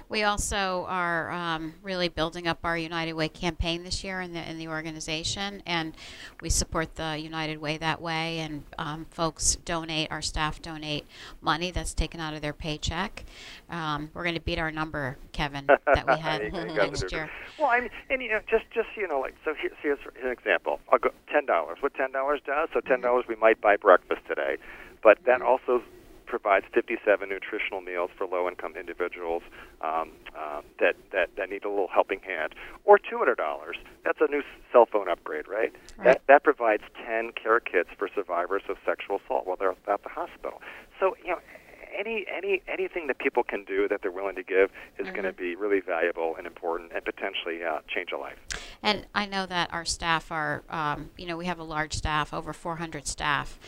We 0.08 0.22
also 0.22 0.86
are 0.88 1.32
um, 1.32 1.74
really 1.82 2.08
building 2.08 2.46
up 2.46 2.60
our 2.62 2.78
United 2.78 3.14
Way 3.14 3.28
campaign 3.28 3.82
this 3.82 4.04
year 4.04 4.20
in 4.20 4.32
the 4.32 4.48
in 4.48 4.56
the 4.56 4.68
organization, 4.68 5.62
and 5.66 5.94
we 6.40 6.48
support 6.48 6.94
the 6.94 7.18
United 7.18 7.58
Way 7.58 7.76
that 7.78 8.00
way. 8.00 8.38
And 8.38 8.62
um, 8.78 9.06
folks 9.10 9.56
donate, 9.64 10.12
our 10.12 10.22
staff 10.22 10.62
donate 10.62 11.06
money 11.40 11.72
that's 11.72 11.92
taken 11.92 12.20
out 12.20 12.34
of 12.34 12.40
their 12.40 12.52
paycheck. 12.52 13.24
Um, 13.68 14.10
we're 14.14 14.22
going 14.22 14.36
to 14.36 14.40
beat 14.40 14.60
our 14.60 14.70
number, 14.70 15.16
Kevin, 15.32 15.66
that 15.86 16.06
we 16.06 16.18
had 16.18 16.42
You 16.42 16.50
guys 16.50 16.76
are 16.76 16.86
last 16.88 17.12
year. 17.12 17.30
Well, 17.58 17.70
I 17.70 17.80
mean, 17.80 17.90
and 18.08 18.22
you 18.22 18.30
know, 18.30 18.40
just 18.48 18.64
just 18.72 18.88
you 18.96 19.08
know, 19.08 19.18
like 19.18 19.34
so. 19.44 19.54
Here, 19.60 19.72
here's 19.82 19.98
an 20.22 20.30
example. 20.30 20.78
I'll 20.92 21.00
go 21.00 21.10
ten 21.32 21.46
dollars. 21.46 21.78
What 21.80 21.94
ten 21.94 22.12
dollars 22.12 22.40
does? 22.46 22.68
So 22.72 22.80
ten 22.80 23.00
dollars, 23.00 23.24
we 23.28 23.34
might 23.34 23.60
buy 23.60 23.76
breakfast 23.76 24.20
today, 24.28 24.56
but 25.02 25.18
that 25.26 25.42
also 25.42 25.82
provides 26.26 26.66
57 26.74 27.28
nutritional 27.28 27.80
meals 27.80 28.10
for 28.16 28.26
low-income 28.26 28.74
individuals 28.76 29.42
um, 29.80 30.10
um, 30.36 30.62
that, 30.80 30.96
that 31.12 31.30
that 31.36 31.50
need 31.50 31.64
a 31.64 31.68
little 31.68 31.88
helping 31.92 32.20
hand. 32.20 32.54
Or 32.84 32.98
$200. 32.98 33.36
That's 34.04 34.18
a 34.20 34.30
new 34.30 34.42
cell 34.72 34.86
phone 34.90 35.08
upgrade, 35.08 35.48
right? 35.48 35.72
Right. 35.96 36.04
That 36.04 36.22
that 36.28 36.44
provides 36.44 36.82
10 37.06 37.32
care 37.32 37.60
kits 37.60 37.88
for 37.98 38.08
survivors 38.14 38.62
of 38.68 38.76
sexual 38.84 39.20
assault 39.24 39.46
while 39.46 39.56
they're 39.56 39.70
at 39.70 40.02
the 40.02 40.08
hospital. 40.08 40.60
So 41.00 41.16
you 41.22 41.30
know. 41.30 41.38
Any 41.98 42.26
any 42.34 42.62
anything 42.68 43.06
that 43.06 43.18
people 43.18 43.42
can 43.42 43.64
do 43.64 43.88
that 43.88 44.02
they're 44.02 44.10
willing 44.10 44.36
to 44.36 44.42
give 44.42 44.70
is 44.98 45.08
going 45.10 45.24
to 45.24 45.32
be 45.32 45.56
really 45.56 45.80
valuable 45.80 46.34
and 46.36 46.46
important 46.46 46.92
and 46.94 47.04
potentially 47.04 47.64
uh, 47.64 47.78
change 47.88 48.12
a 48.12 48.18
life. 48.18 48.38
And 48.82 49.06
I 49.14 49.26
know 49.26 49.46
that 49.46 49.72
our 49.72 49.84
staff 49.84 50.30
are, 50.30 50.62
um, 50.68 51.10
you 51.16 51.26
know, 51.26 51.36
we 51.36 51.46
have 51.46 51.58
a 51.58 51.64
large 51.64 51.94
staff, 51.94 52.34
over 52.34 52.52
400 52.52 53.06
staff, 53.06 53.58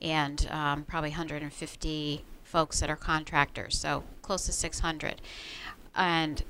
and 0.00 0.46
um, 0.50 0.84
probably 0.84 1.10
150 1.10 2.24
folks 2.44 2.80
that 2.80 2.90
are 2.90 2.96
contractors, 2.96 3.78
so 3.78 4.04
close 4.20 4.46
to 4.46 4.52
600. 4.52 5.20
And 5.94 6.42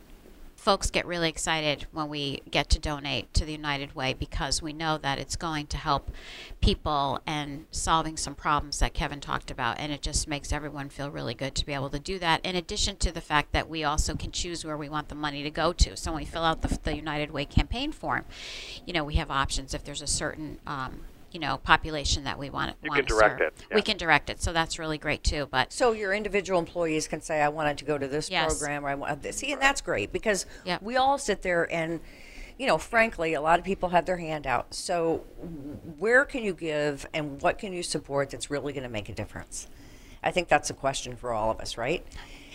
folks 0.63 0.93
get 0.93 1.05
really 1.05 1.29
excited 1.29 1.85
when 1.91 2.09
we 2.09 2.41
get 2.49 2.71
to 2.71 2.79
donate 2.79 3.35
to 3.35 3.45
the 3.45 3.51
United 3.51 3.97
Way 3.97 4.15
because 4.15 4.63
we 4.63 4.73
know 4.73 4.97
that 4.97 5.19
it's 5.19 5.35
going 5.35 5.67
to 5.67 5.77
help 5.77 6.13
people 6.61 7.19
and 7.27 7.67
solving 7.73 8.17
some 8.17 8.37
problems 8.37 8.79
that 8.79 8.95
Kevin 8.95 9.19
talked 9.19 9.51
about. 9.51 9.81
And 9.81 9.91
it 9.91 10.03
just 10.03 10.29
makes 10.29 10.53
everyone 10.53 10.89
feel 10.89 11.11
really 11.11 11.35
good 11.35 11.57
to 11.57 11.67
be 11.67 11.73
able 11.73 11.91
to 11.91 11.99
do 11.99 12.17
that, 12.21 12.47
in 12.47 12.55
addition 12.55 12.95
to 12.99 13.11
the 13.11 13.21
fact 13.21 13.51
that 13.51 13.69
we 13.69 13.83
also 13.83 14.15
can 14.15 14.31
choose 14.31 14.65
where 14.65 14.77
we 14.77 14.89
want 14.89 15.09
the 15.09 15.17
money 15.17 15.43
to 15.43 15.51
go 15.51 15.73
to. 15.73 15.97
So 15.97 16.13
when 16.13 16.21
we 16.21 16.27
fill 16.27 16.45
out 16.45 16.63
the, 16.63 16.79
the 16.81 16.95
United 16.95 17.33
Way 17.33 17.45
campaign 17.45 17.91
form, 17.91 18.25
you 18.87 18.93
know, 18.93 19.03
we 19.03 19.17
have 19.17 19.33
options 19.33 19.75
if 19.75 19.83
there's 19.83 20.01
a 20.01 20.07
certain. 20.07 20.61
Um, 20.65 21.01
you 21.33 21.41
know, 21.41 21.57
population 21.59 22.25
that 22.25 22.39
we 22.39 22.51
want, 22.51 22.77
You 22.83 22.91
want 22.91 22.99
can 23.01 23.07
to 23.07 23.15
direct 23.15 23.41
serve. 23.41 23.53
it, 23.71 23.75
We 23.75 23.83
can 23.83 23.97
direct 23.97 24.29
it, 24.31 24.41
so 24.43 24.53
that's 24.53 24.79
really 24.79 24.99
great 24.99 25.23
too. 25.25 25.49
But 25.51 25.73
So 25.73 25.93
your 25.93 26.13
individual 26.13 26.59
employees 26.59 27.09
can 27.09 27.21
say, 27.23 27.41
"I 27.41 27.49
wanted 27.49 27.79
to 27.79 27.85
go 27.85 27.99
to 27.99 28.07
this 28.07 28.31
Yes. 28.31 28.59
program," 28.59 28.85
or 28.85 28.91
"I 28.91 28.95
want 28.95 29.23
this." 29.23 29.39
See, 29.39 29.53
and 29.53 29.61
that's 29.61 29.81
great 29.81 30.13
because 30.13 30.47
Yep. 30.65 30.83
we 30.83 30.97
all 30.97 31.17
sit 31.19 31.43
there 31.43 31.73
and, 31.73 32.01
you 32.59 32.67
know, 32.67 32.77
frankly, 32.79 33.33
a 33.35 33.41
lot 33.41 33.59
of 33.59 33.65
people 33.65 33.89
have 33.91 34.05
their 34.05 34.19
hand 34.19 34.47
out. 34.47 34.75
So, 34.75 35.19
where 35.99 36.25
can 36.25 36.45
you 36.45 36.53
give, 36.53 37.07
and 37.15 37.41
what 37.41 37.59
can 37.59 37.73
you 37.73 37.83
support 37.83 38.31
that's 38.31 38.51
really 38.51 38.73
going 38.73 38.83
to 38.85 38.89
make 38.89 39.09
a 39.09 39.15
difference? 39.15 39.69
I 40.23 40.31
think 40.31 40.49
that's 40.49 40.71
a 40.71 40.75
question 40.75 41.17
for 41.17 41.33
all 41.33 41.51
of 41.51 41.59
us, 41.61 41.77
right? 41.77 42.07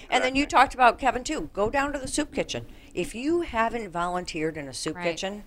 And 0.10 0.24
then 0.24 0.36
you 0.38 0.46
talked 0.46 0.74
about 0.74 1.00
Kevin 1.00 1.24
too. 1.26 1.50
Go 1.54 1.70
down 1.70 1.92
to 1.92 2.00
the 2.00 2.08
soup 2.08 2.34
kitchen. 2.34 2.66
If 2.94 3.14
you 3.14 3.42
haven't 3.42 3.90
volunteered 3.90 4.56
in 4.56 4.68
a 4.70 4.74
soup 4.74 4.96
Right. 4.96 5.04
kitchen, 5.04 5.44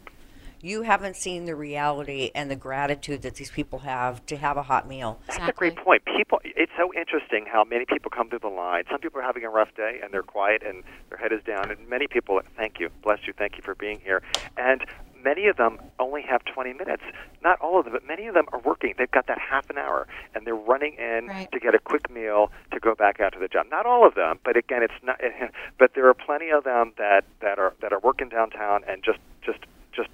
you 0.63 0.83
haven't 0.83 1.17
seen 1.17 1.45
the 1.47 1.55
reality 1.55 2.31
and 2.35 2.51
the 2.51 2.57
gratitude 2.57 3.23
that 3.23 3.35
these 3.37 3.51
people 3.51 3.81
have 3.81 4.25
to 4.27 4.37
have 4.37 4.57
a 4.57 4.63
hot 4.63 4.87
meal. 4.89 5.21
That's 5.27 5.49
a 5.49 5.53
great 5.53 5.77
point. 5.77 6.03
People, 6.05 6.41
it's 6.45 6.73
so 6.77 6.93
interesting 6.95 7.47
how 7.51 7.65
many 7.65 7.85
people 7.87 8.11
come 8.11 8.29
through 8.29 8.41
the 8.41 8.49
line. 8.49 8.85
Some 8.91 9.01
people 9.01 9.21
are 9.21 9.25
having 9.25 9.45
a 9.45 9.51
rough 9.51 9.75
day 9.75 10.01
and 10.03 10.13
they're 10.13 10.23
quiet 10.23 10.63
and 10.67 10.83
their 11.09 11.19
head 11.19 11.33
is 11.33 11.43
down, 11.45 11.71
and 11.71 11.89
many 11.89 12.07
people, 12.07 12.41
thank 12.57 12.79
you, 12.79 12.91
bless 13.03 13.19
you, 13.27 13.33
thank 13.37 13.57
you 13.57 13.63
for 13.63 13.75
being 13.75 14.01
here. 14.01 14.23
And 14.57 14.85
many 15.23 15.47
of 15.47 15.57
them 15.57 15.79
only 15.99 16.23
have 16.23 16.45
20 16.45 16.73
minutes. 16.75 17.03
Not 17.43 17.61
all 17.61 17.79
of 17.79 17.85
them, 17.85 17.93
but 17.93 18.07
many 18.07 18.27
of 18.27 18.35
them 18.35 18.47
are 18.53 18.59
working. 18.61 18.95
They've 18.97 19.11
got 19.11 19.27
that 19.27 19.39
half 19.39 19.69
an 19.71 19.79
hour, 19.79 20.07
and 20.35 20.47
they're 20.47 20.55
running 20.55 20.95
in 20.95 21.27
Right. 21.27 21.51
to 21.53 21.61
get 21.61 21.75
a 21.75 21.79
quick 21.79 22.11
meal 22.11 22.51
to 22.73 22.81
go 22.81 22.95
back 22.95 23.21
out 23.21 23.33
to 23.35 23.39
the 23.39 23.49
job. 23.49 23.67
Not 23.71 23.87
all 23.87 24.07
of 24.07 24.15
them, 24.15 24.39
but 24.45 24.57
again, 24.57 24.83
it's 24.83 24.95
not. 25.03 25.21
But 25.79 25.93
there 25.95 26.09
are 26.09 26.15
plenty 26.15 26.51
of 26.51 26.65
them 26.65 26.93
that 26.99 27.25
that 27.41 27.59
are 27.59 27.75
that 27.81 27.93
are 27.93 28.01
working 28.01 28.29
downtown 28.29 28.83
and 28.87 29.03
just 29.03 29.19
just 29.43 29.61
just 29.93 30.09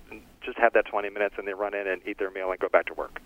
just 0.47 0.59
have 0.59 0.73
that 0.73 0.87
20 0.87 1.11
minutes, 1.11 1.35
and 1.39 1.47
they 1.47 1.55
run 1.55 1.75
in 1.75 1.87
and 1.87 2.01
eat 2.07 2.19
their 2.19 2.31
meal 2.31 2.51
and 2.51 2.59
go 2.59 2.69
back 2.69 2.87
to 2.87 2.95
work. 2.95 3.21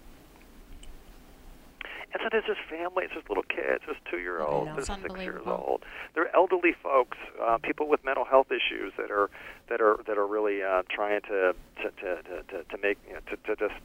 And 2.12 2.20
so 2.22 2.28
there's 2.32 2.44
just 2.44 2.58
it's 3.04 3.14
just 3.14 3.28
little 3.28 3.44
kids, 3.44 3.84
there's 3.86 3.98
two 4.10 4.18
year 4.18 4.40
olds, 4.40 4.66
know. 4.66 4.76
It's 4.78 4.88
six 4.88 5.20
years 5.20 5.42
old. 5.46 5.84
There 6.14 6.24
are 6.24 6.34
elderly 6.34 6.74
folks, 6.82 7.16
uh, 7.40 7.58
people 7.58 7.88
with 7.88 8.04
mental 8.04 8.24
health 8.24 8.48
issues 8.50 8.92
that 8.96 9.10
are 9.12 9.30
that 9.68 9.80
are 9.80 10.00
that 10.06 10.18
are 10.18 10.26
really 10.26 10.62
uh, 10.62 10.82
trying 10.90 11.20
to 11.22 11.54
to, 11.82 11.90
to, 11.90 12.22
to, 12.48 12.64
to 12.64 12.78
make 12.82 12.98
you 13.06 13.14
know, 13.14 13.20
to, 13.30 13.36
to 13.36 13.56
just 13.56 13.80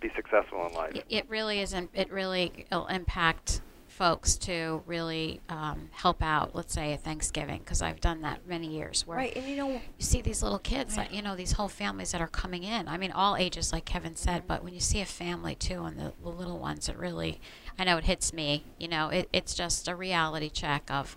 be 0.00 0.10
successful 0.16 0.66
in 0.66 0.74
life. 0.74 0.96
It, 0.96 1.04
it 1.08 1.26
really 1.28 1.60
isn't. 1.60 1.90
It 1.94 2.10
really 2.10 2.66
will 2.72 2.86
impact 2.88 3.60
folks 3.90 4.36
to 4.38 4.82
really 4.86 5.40
um, 5.48 5.90
help 5.90 6.22
out. 6.22 6.54
Let's 6.54 6.72
say 6.72 6.92
at 6.92 7.02
Thanksgiving, 7.02 7.58
because 7.58 7.82
I've 7.82 8.00
done 8.00 8.22
that 8.22 8.46
many 8.46 8.68
years. 8.68 9.06
Where 9.06 9.18
Right, 9.18 9.36
and 9.36 9.46
you 9.46 9.56
know, 9.56 9.70
you 9.70 9.80
see 9.98 10.22
these 10.22 10.42
little 10.42 10.58
kids, 10.60 10.96
that, 10.96 11.12
you 11.12 11.20
know, 11.20 11.36
these 11.36 11.52
whole 11.52 11.68
families 11.68 12.12
that 12.12 12.20
are 12.20 12.28
coming 12.28 12.62
in. 12.62 12.88
I 12.88 12.96
mean, 12.96 13.12
all 13.12 13.36
ages, 13.36 13.72
like 13.72 13.84
Kevin 13.84 14.16
said, 14.16 14.44
but 14.46 14.64
when 14.64 14.72
you 14.72 14.80
see 14.80 15.00
a 15.00 15.04
family 15.04 15.54
too, 15.54 15.84
and 15.84 15.98
the, 15.98 16.12
the 16.22 16.28
little 16.30 16.58
ones, 16.58 16.88
it 16.88 16.96
really, 16.96 17.40
I 17.78 17.84
know 17.84 17.98
it 17.98 18.04
hits 18.04 18.32
me. 18.32 18.64
You 18.78 18.88
know, 18.88 19.08
it, 19.08 19.28
it's 19.32 19.54
just 19.54 19.88
a 19.88 19.94
reality 19.94 20.48
check 20.48 20.90
of, 20.90 21.16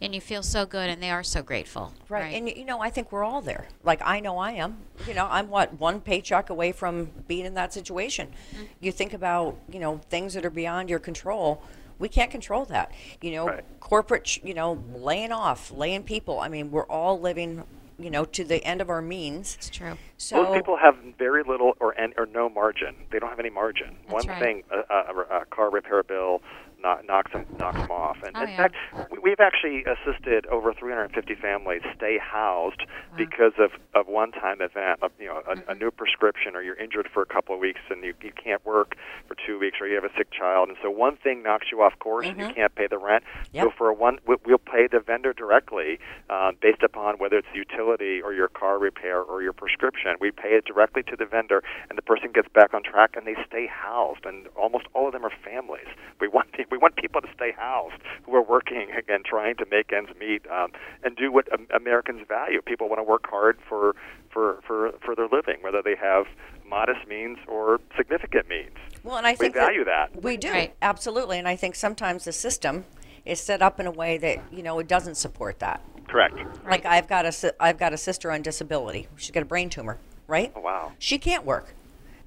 and 0.00 0.14
you 0.14 0.20
feel 0.20 0.42
so 0.42 0.66
good, 0.66 0.90
and 0.90 1.02
they 1.02 1.10
are 1.10 1.22
so 1.22 1.42
grateful. 1.42 1.92
Right. 2.08 2.34
And 2.34 2.48
you 2.48 2.64
know, 2.64 2.80
I 2.80 2.90
think 2.90 3.12
we're 3.12 3.24
all 3.24 3.42
there. 3.42 3.68
Like 3.84 4.00
I 4.02 4.20
know 4.20 4.38
I 4.38 4.52
am. 4.52 4.78
You 5.06 5.14
know, 5.14 5.28
I'm 5.30 5.48
what 5.48 5.78
one 5.78 6.00
paycheck 6.00 6.50
away 6.50 6.72
from 6.72 7.10
being 7.28 7.44
in 7.44 7.54
that 7.54 7.72
situation. 7.72 8.28
Mm-hmm. 8.54 8.64
You 8.80 8.92
think 8.92 9.12
about, 9.12 9.58
you 9.70 9.78
know, 9.78 10.00
things 10.08 10.34
that 10.34 10.44
are 10.44 10.50
beyond 10.50 10.88
your 10.88 10.98
control. 10.98 11.62
We 11.98 12.08
can't 12.08 12.30
control 12.30 12.64
that. 12.66 12.92
You 13.20 13.32
know, 13.32 13.46
Right. 13.48 13.64
corporate, 13.80 14.42
you 14.44 14.54
know, 14.54 14.82
laying 14.94 15.32
off, 15.32 15.70
laying 15.70 16.02
people. 16.02 16.40
I 16.40 16.48
mean, 16.48 16.70
we're 16.70 16.86
all 16.86 17.20
living, 17.20 17.64
you 17.98 18.10
know, 18.10 18.24
to 18.24 18.44
the 18.44 18.64
end 18.64 18.80
of 18.80 18.90
our 18.90 19.00
means. 19.02 19.54
it's 19.56 19.68
true. 19.70 19.96
So 20.16 20.42
Most 20.42 20.54
people 20.54 20.76
have 20.76 20.96
very 21.18 21.42
little 21.44 21.74
or 21.80 21.92
and, 21.92 22.12
or 22.16 22.26
no 22.26 22.48
margin. 22.48 22.94
They 23.10 23.18
don't 23.18 23.30
have 23.30 23.38
any 23.40 23.50
margin. 23.50 23.96
That's 24.08 24.12
One 24.12 24.26
right. 24.26 24.42
thing, 24.42 24.62
a, 24.70 24.94
a, 24.94 25.40
a 25.40 25.44
car 25.46 25.70
repair 25.70 26.02
bill 26.02 26.42
kno- 26.84 27.00
knocks 27.08 27.32
them 27.32 27.46
knocks 27.58 27.80
them 27.80 27.90
off. 27.90 28.18
And 28.24 28.36
Oh, 28.36 28.42
in 28.42 28.50
yeah. 28.50 28.56
fact, 28.56 28.74
we- 29.10 29.18
we've 29.18 29.40
actually 29.40 29.84
assisted 29.84 30.46
over 30.46 30.72
350 30.72 31.34
families 31.34 31.82
stay 31.96 32.18
housed 32.18 32.82
because 33.16 33.54
of 33.58 33.72
of 33.94 34.06
one-time 34.08 34.60
event, 34.60 34.98
of, 35.02 35.10
you 35.18 35.26
know, 35.26 35.38
a, 35.46 35.54
Mm-hmm. 35.54 35.70
a 35.70 35.74
new 35.76 35.90
prescription, 35.90 36.56
or 36.56 36.62
you're 36.62 36.74
injured 36.76 37.08
for 37.14 37.22
a 37.22 37.26
couple 37.26 37.54
of 37.54 37.60
weeks 37.60 37.80
and 37.90 38.02
you, 38.04 38.12
you 38.22 38.32
can't 38.32 38.64
work 38.66 38.96
for 39.28 39.36
two 39.46 39.56
weeks, 39.58 39.78
or 39.80 39.86
you 39.86 39.94
have 39.94 40.04
a 40.04 40.12
sick 40.16 40.30
child, 40.32 40.68
and 40.68 40.76
so 40.82 40.90
one 40.90 41.16
thing 41.16 41.42
knocks 41.44 41.66
you 41.70 41.80
off 41.80 41.96
course 42.00 42.26
and 42.26 42.38
you 42.40 42.48
can't 42.52 42.74
pay 42.74 42.86
the 42.88 42.98
rent. 42.98 43.22
Yep. 43.52 43.64
So 43.64 43.70
for 43.78 43.88
a 43.88 43.94
one, 43.94 44.18
we- 44.26 44.36
we'll 44.44 44.58
pay 44.58 44.86
the 44.88 44.98
vendor 45.00 45.32
directly 45.32 45.98
uh, 46.28 46.52
based 46.60 46.82
upon 46.82 47.18
whether 47.18 47.38
it's 47.38 47.46
utility 47.54 48.20
or 48.20 48.32
your 48.34 48.48
car 48.48 48.78
repair 48.78 49.20
or 49.22 49.42
your 49.42 49.52
prescription. 49.52 50.16
We 50.20 50.30
pay 50.32 50.54
it 50.56 50.64
directly 50.64 51.02
to 51.04 51.16
the 51.16 51.24
vendor, 51.24 51.62
and 51.88 51.96
the 51.96 52.02
person 52.02 52.32
gets 52.32 52.48
back 52.48 52.74
on 52.74 52.82
track, 52.82 53.14
and 53.16 53.24
they 53.26 53.36
stay 53.46 53.66
housed. 53.68 54.26
And 54.26 54.48
almost 54.56 54.86
all 54.92 55.06
of 55.06 55.12
them 55.12 55.24
are 55.24 55.32
families. 55.44 55.86
We 56.20 56.26
want 56.36 56.52
we 56.74 56.78
want 56.78 56.96
people 56.96 57.20
to 57.20 57.28
stay 57.32 57.52
housed 57.56 58.02
who 58.24 58.34
are 58.34 58.42
working 58.42 58.88
again, 58.98 59.22
trying 59.24 59.54
to 59.56 59.66
make 59.70 59.92
ends 59.92 60.10
meet 60.18 60.42
um, 60.50 60.72
and 61.04 61.16
do 61.16 61.30
what 61.30 61.52
um, 61.52 61.68
Americans 61.74 62.26
value. 62.26 62.60
People 62.60 62.88
want 62.88 62.98
to 62.98 63.04
work 63.04 63.26
hard 63.30 63.58
for 63.68 63.94
for 64.32 64.58
for 64.66 64.90
for 65.04 65.14
their 65.14 65.28
living, 65.28 65.58
whether 65.62 65.80
they 65.82 65.94
have 65.94 66.26
modest 66.68 67.06
means 67.08 67.38
or 67.46 67.78
significant 67.96 68.48
means. 68.48 68.76
Well, 69.04 69.16
and 69.16 69.26
I 69.26 69.32
We 69.32 69.36
think 69.36 69.54
value 69.54 69.84
that. 69.84 70.20
We 70.20 70.36
do 70.36 70.50
Right. 70.50 70.74
absolutely, 70.82 71.38
and 71.38 71.46
I 71.46 71.54
think 71.54 71.76
sometimes 71.76 72.24
the 72.24 72.32
system 72.32 72.84
is 73.24 73.38
set 73.38 73.62
up 73.62 73.78
in 73.78 73.86
a 73.86 73.92
way 73.92 74.18
that 74.18 74.38
you 74.50 74.64
know 74.64 74.80
it 74.80 74.88
doesn't 74.88 75.14
support 75.14 75.60
that. 75.60 75.80
Correct. 76.08 76.34
Like 76.68 76.84
I've 76.84 77.06
got 77.06 77.24
a 77.24 77.30
si- 77.30 77.56
I've 77.60 77.78
got 77.78 77.92
a 77.92 77.96
sister 77.96 78.32
on 78.32 78.42
disability. 78.42 79.06
She's 79.16 79.30
got 79.30 79.44
a 79.44 79.46
brain 79.46 79.70
tumor, 79.70 79.98
right? 80.26 80.52
Oh, 80.56 80.60
wow. 80.60 80.92
She 80.98 81.18
can't 81.18 81.44
work 81.44 81.72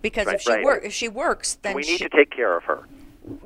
because 0.01 0.27
Right, 0.27 0.35
if 0.35 0.41
she 0.41 0.51
right. 0.51 0.63
work 0.63 0.85
if 0.85 0.93
she 0.93 1.09
works, 1.09 1.57
then 1.63 1.75
we 1.75 1.81
need 1.81 1.97
she, 1.97 2.05
to 2.05 2.09
take 2.09 2.31
care 2.31 2.55
of 2.55 2.63
her. 2.63 2.83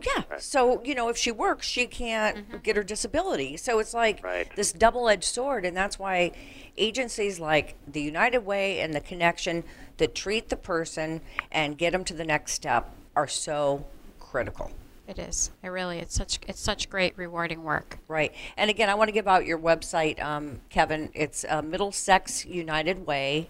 Yeah. 0.05 0.23
So 0.39 0.81
you 0.83 0.95
know, 0.95 1.09
if 1.09 1.17
she 1.17 1.31
works, 1.31 1.65
she 1.67 1.85
can't 1.87 2.63
get 2.63 2.75
her 2.75 2.83
disability. 2.83 3.57
So 3.57 3.79
it's 3.79 3.93
like 3.93 4.23
Right. 4.23 4.53
this 4.55 4.71
double-edged 4.71 5.23
sword, 5.23 5.65
and 5.65 5.75
that's 5.75 5.97
why 5.99 6.31
agencies 6.77 7.39
like 7.39 7.75
the 7.87 8.01
United 8.01 8.39
Way 8.45 8.79
and 8.79 8.93
the 8.93 9.01
Connection 9.01 9.63
that 9.97 10.15
treat 10.15 10.49
the 10.49 10.55
person 10.55 11.21
and 11.51 11.77
get 11.77 11.91
them 11.91 12.03
to 12.05 12.13
the 12.13 12.25
next 12.25 12.53
step 12.53 12.89
are 13.15 13.27
so 13.27 13.85
critical. 14.19 14.71
It 15.07 15.19
is. 15.19 15.51
It 15.61 15.67
really. 15.67 15.99
It's 15.99 16.15
such. 16.15 16.39
It's 16.47 16.61
such 16.61 16.89
great, 16.89 17.17
rewarding 17.17 17.63
work. 17.63 17.99
Right. 18.07 18.33
And 18.55 18.69
again, 18.69 18.89
I 18.89 18.95
want 18.95 19.09
to 19.09 19.11
give 19.13 19.27
out 19.27 19.45
your 19.45 19.59
website, 19.59 20.21
um, 20.23 20.61
Kevin. 20.69 21.09
It's 21.13 21.43
uh, 21.49 21.61
Middlesex 21.61 22.45
United 22.45 23.05
Way 23.05 23.49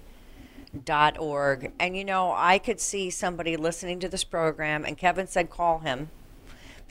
dot 0.85 1.19
org 1.19 1.69
and 1.81 1.97
you 1.97 2.05
know 2.05 2.33
i 2.33 2.57
could 2.57 2.79
see 2.79 3.09
somebody 3.09 3.57
listening 3.57 3.99
to 3.99 4.07
this 4.07 4.23
program 4.23 4.85
and 4.85 4.97
kevin 4.97 5.27
said 5.27 5.49
call 5.49 5.79
him 5.79 6.09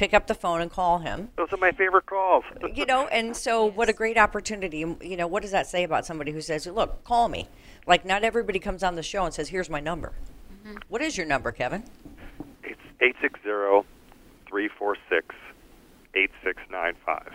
pick 0.00 0.14
up 0.14 0.26
the 0.26 0.34
phone 0.34 0.62
and 0.62 0.70
call 0.70 1.00
him. 1.00 1.28
Those 1.36 1.52
are 1.52 1.58
my 1.58 1.72
favorite 1.72 2.06
calls. 2.06 2.42
you 2.74 2.86
know 2.86 3.06
and 3.08 3.36
so 3.36 3.66
what 3.66 3.90
a 3.90 3.92
great 3.92 4.16
opportunity. 4.16 4.78
You 4.78 5.16
know 5.16 5.26
what 5.26 5.42
does 5.42 5.50
that 5.50 5.66
say 5.66 5.84
about 5.84 6.06
somebody 6.06 6.32
who 6.32 6.40
says 6.40 6.66
look 6.66 7.04
call 7.04 7.28
me. 7.28 7.48
Like 7.86 8.06
not 8.06 8.24
everybody 8.24 8.58
comes 8.58 8.82
on 8.82 8.96
the 8.96 9.02
show 9.02 9.26
and 9.26 9.34
says 9.34 9.50
here's 9.50 9.68
my 9.68 9.78
number. 9.78 10.14
Mm-hmm. 10.64 10.78
What 10.88 11.02
is 11.02 11.18
your 11.18 11.26
number 11.26 11.52
kevin? 11.52 11.84
It's 12.64 12.80
860 13.02 13.86
346 14.48 15.34
8695. 16.14 17.34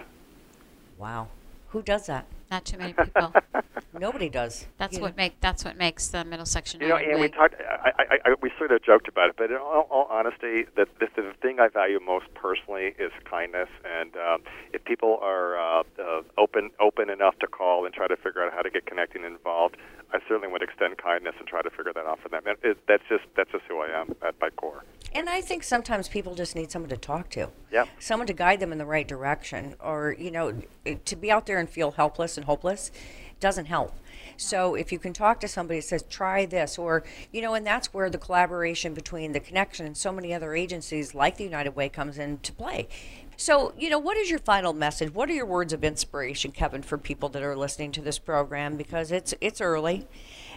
wow. 0.98 1.28
Who 1.70 1.84
does 1.84 2.08
that 2.08 2.26
Not 2.52 2.66
too 2.66 2.78
many 2.78 2.94
people. 2.94 3.34
nobody 4.00 4.30
does 4.30 4.68
That's 4.78 5.00
what 5.00 5.12
know. 5.12 5.24
make. 5.24 5.40
That's 5.42 5.66
what 5.66 5.78
makes 5.78 6.08
the 6.10 6.24
Middlesex 6.24 6.74
You 6.74 6.82
know, 6.82 6.86
United 6.98 7.12
and 7.12 7.22
we 7.22 7.30
talked. 7.30 7.56
I, 7.60 7.92
I, 7.98 8.18
I, 8.26 8.36
we 8.42 8.52
sort 8.58 8.72
of 8.72 8.84
joked 8.84 9.08
about 9.08 9.30
it, 9.30 9.36
but 9.38 9.52
in 9.52 9.58
all, 9.58 9.88
all 9.90 10.08
honesty, 10.10 10.66
the, 10.76 10.88
the, 11.00 11.08
the 11.16 11.34
thing 11.42 11.60
I 11.60 11.68
value 11.68 12.00
most 12.00 12.26
personally 12.34 12.94
is 13.00 13.12
kindness. 13.30 13.70
And 13.84 14.16
um, 14.16 14.42
if 14.74 14.84
people 14.84 15.20
are 15.22 15.58
uh, 15.58 15.84
uh, 16.00 16.22
open 16.38 16.72
open 16.80 17.10
enough 17.10 17.38
to 17.40 17.48
call 17.48 17.86
and 17.86 17.94
try 17.94 18.08
to 18.08 18.16
figure 18.18 18.44
out 18.44 18.54
how 18.54 18.62
to 18.62 18.70
get 18.70 18.86
connected 18.86 19.24
and 19.24 19.36
involved, 19.36 19.78
I 20.14 20.20
certainly 20.28 20.48
would 20.48 20.62
extend 20.62 20.98
kindness 20.98 21.36
and 21.40 21.48
try 21.48 21.62
to 21.62 21.70
figure 21.70 21.94
that 21.94 22.06
out 22.06 22.20
for 22.20 22.30
them. 22.30 22.44
And 22.46 22.58
it, 22.64 22.78
that's 22.88 23.04
just 23.10 23.24
that's 23.36 23.52
just 23.52 23.64
who 23.68 23.80
I 23.80 23.90
am 23.90 24.16
at 24.22 24.36
my 24.40 24.50
core. 24.52 24.84
And 25.16 25.30
I 25.30 25.40
think 25.40 25.64
sometimes 25.64 26.10
people 26.10 26.36
just 26.36 26.58
need 26.58 26.72
someone 26.72 26.90
to 26.90 26.98
talk 26.98 27.30
to. 27.32 27.50
Yep. 27.72 27.88
Someone 28.00 28.28
to 28.28 28.34
guide 28.34 28.60
them 28.60 28.74
in 28.74 28.78
the 28.78 28.86
right 28.86 29.08
direction. 29.08 29.76
Or, 29.80 30.14
you 30.20 30.30
know, 30.30 30.62
to 31.06 31.16
be 31.16 31.32
out 31.32 31.46
there 31.46 31.58
and 31.58 31.70
feel 31.70 31.92
helpless 31.92 32.36
and 32.36 32.46
hopeless 32.46 32.92
doesn't 33.40 33.68
help. 33.68 33.96
So 34.36 34.76
if 34.76 34.92
you 34.92 35.00
can 35.00 35.14
talk 35.14 35.40
to 35.40 35.48
somebody 35.48 35.80
that 35.80 35.86
says, 35.86 36.04
try 36.10 36.46
this, 36.46 36.78
or, 36.78 37.04
you 37.32 37.42
know, 37.42 37.54
and 37.54 37.66
that's 37.66 37.94
where 37.94 38.10
the 38.10 38.18
collaboration 38.18 38.94
between 38.94 39.32
the 39.32 39.40
connection 39.40 39.86
and 39.86 39.96
so 39.96 40.12
many 40.12 40.34
other 40.34 40.54
agencies 40.54 41.16
like 41.16 41.38
the 41.38 41.46
United 41.46 41.76
Way 41.76 41.88
comes 41.88 42.18
into 42.18 42.52
play. 42.52 42.90
So, 43.38 43.74
you 43.78 43.90
know, 43.90 44.00
what 44.00 44.18
is 44.18 44.30
your 44.30 44.40
final 44.40 44.74
message? 44.74 45.14
What 45.14 45.30
are 45.30 45.34
your 45.34 45.46
words 45.46 45.72
of 45.72 45.84
inspiration, 45.84 46.52
Kevin, 46.52 46.82
for 46.82 46.98
people 46.98 47.30
that 47.30 47.44
are 47.44 47.56
listening 47.56 47.94
to 47.94 48.02
this 48.02 48.20
program? 48.20 48.76
Because 48.76 49.12
it's 49.12 49.34
it's 49.42 49.60
early, 49.60 50.08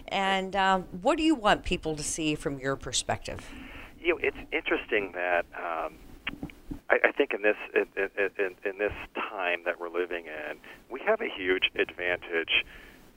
and 0.06 0.54
um, 0.54 0.84
what 1.02 1.18
do 1.18 1.24
you 1.24 1.34
want 1.34 1.64
people 1.64 1.96
to 1.96 2.04
see 2.04 2.36
from 2.36 2.60
your 2.60 2.76
perspective? 2.76 3.44
You 4.00 4.14
know, 4.14 4.20
it's 4.22 4.36
interesting 4.52 5.12
that 5.14 5.46
um, 5.56 5.94
I, 6.90 6.98
I 7.04 7.12
think 7.12 7.32
in 7.34 7.42
this 7.42 7.56
in, 7.74 7.86
in, 7.96 8.54
in, 8.64 8.78
this 8.78 8.92
time 9.14 9.60
that 9.64 9.80
we're 9.80 9.90
living 9.90 10.26
in, 10.26 10.58
we 10.90 11.00
have 11.06 11.20
a 11.20 11.28
huge 11.28 11.70
advantage 11.78 12.64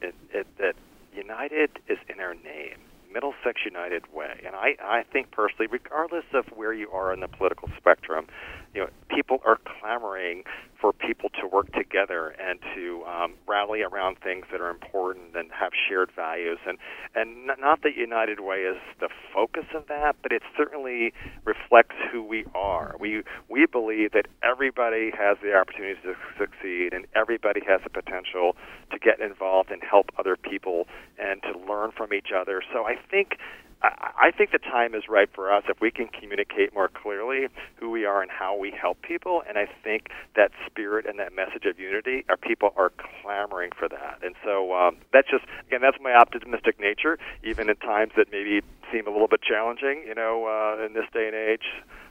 in, 0.01 0.11
in, 0.33 0.43
that 0.59 0.75
United 1.15 1.71
is 1.87 1.97
in 2.09 2.19
our 2.19 2.33
name. 2.33 2.77
Middlesex 3.13 3.59
United 3.65 4.03
Way, 4.13 4.39
and 4.45 4.55
I, 4.55 4.77
I 4.81 5.03
think 5.11 5.31
personally, 5.31 5.67
regardless 5.69 6.23
of 6.33 6.45
where 6.55 6.71
you 6.71 6.89
are 6.91 7.13
in 7.13 7.19
the 7.19 7.27
political 7.27 7.69
spectrum, 7.77 8.27
you 8.73 8.79
know, 8.79 8.89
people 9.09 9.41
are 9.45 9.57
clamoring 9.65 10.43
for 10.81 10.91
people 10.91 11.29
to 11.39 11.47
work 11.47 11.71
together 11.73 12.35
and 12.41 12.59
to 12.75 13.03
um, 13.05 13.35
rally 13.47 13.83
around 13.83 14.17
things 14.23 14.45
that 14.51 14.59
are 14.59 14.71
important 14.71 15.35
and 15.35 15.51
have 15.51 15.71
shared 15.87 16.11
values. 16.15 16.57
And 16.67 16.77
and 17.15 17.45
not 17.59 17.83
that 17.83 17.95
United 17.95 18.39
Way 18.39 18.61
is 18.63 18.77
the 18.99 19.09
focus 19.33 19.65
of 19.75 19.87
that, 19.87 20.15
but 20.23 20.31
it 20.31 20.41
certainly 20.57 21.13
reflects 21.45 21.95
who 22.11 22.23
we 22.23 22.45
are. 22.55 22.95
We 22.99 23.23
we 23.47 23.67
believe 23.67 24.11
that 24.13 24.25
everybody 24.43 25.11
has 25.17 25.37
the 25.43 25.53
opportunity 25.53 25.99
to 26.03 26.15
succeed, 26.37 26.93
and 26.93 27.05
everybody 27.15 27.61
has 27.67 27.81
the 27.83 27.89
potential 27.91 28.55
to 28.91 28.97
get 28.97 29.19
involved 29.21 29.69
and 29.71 29.83
help 29.83 30.07
other 30.17 30.35
people 30.35 30.87
and 31.19 31.41
to 31.43 31.59
learn 31.59 31.91
from 31.95 32.13
each 32.13 32.31
other. 32.35 32.63
So 32.73 32.85
I 32.85 32.95
think 32.95 33.37
I, 33.83 34.31
think 34.31 34.51
the 34.51 34.59
time 34.59 34.93
is 34.93 35.03
right 35.09 35.29
for 35.33 35.51
us 35.51 35.63
if 35.67 35.81
we 35.81 35.89
can 35.91 36.07
communicate 36.07 36.73
more 36.73 36.87
clearly 36.87 37.47
who 37.75 37.89
we 37.89 38.05
are 38.05 38.21
and 38.21 38.29
how 38.29 38.55
we 38.55 38.71
help 38.71 39.01
people. 39.01 39.41
And 39.47 39.57
I 39.57 39.67
think 39.83 40.09
that 40.35 40.51
spirit 40.67 41.05
and 41.07 41.17
that 41.19 41.35
message 41.35 41.65
of 41.65 41.79
unity, 41.79 42.23
our 42.29 42.37
people 42.37 42.73
are 42.77 42.91
clamoring 43.21 43.71
for 43.77 43.89
that. 43.89 44.19
And 44.23 44.35
so 44.43 44.73
um, 44.73 44.97
that's 45.11 45.29
just 45.29 45.45
again, 45.67 45.81
that's 45.81 45.97
my 46.01 46.13
optimistic 46.13 46.79
nature, 46.79 47.17
even 47.43 47.69
in 47.69 47.75
times 47.77 48.11
that 48.17 48.27
maybe 48.31 48.61
seem 48.91 49.07
a 49.07 49.11
little 49.11 49.27
bit 49.27 49.41
challenging, 49.41 50.03
you 50.07 50.15
know, 50.15 50.45
uh, 50.45 50.85
in 50.85 50.93
this 50.93 51.05
day 51.13 51.27
and 51.27 51.35
age. 51.35 51.65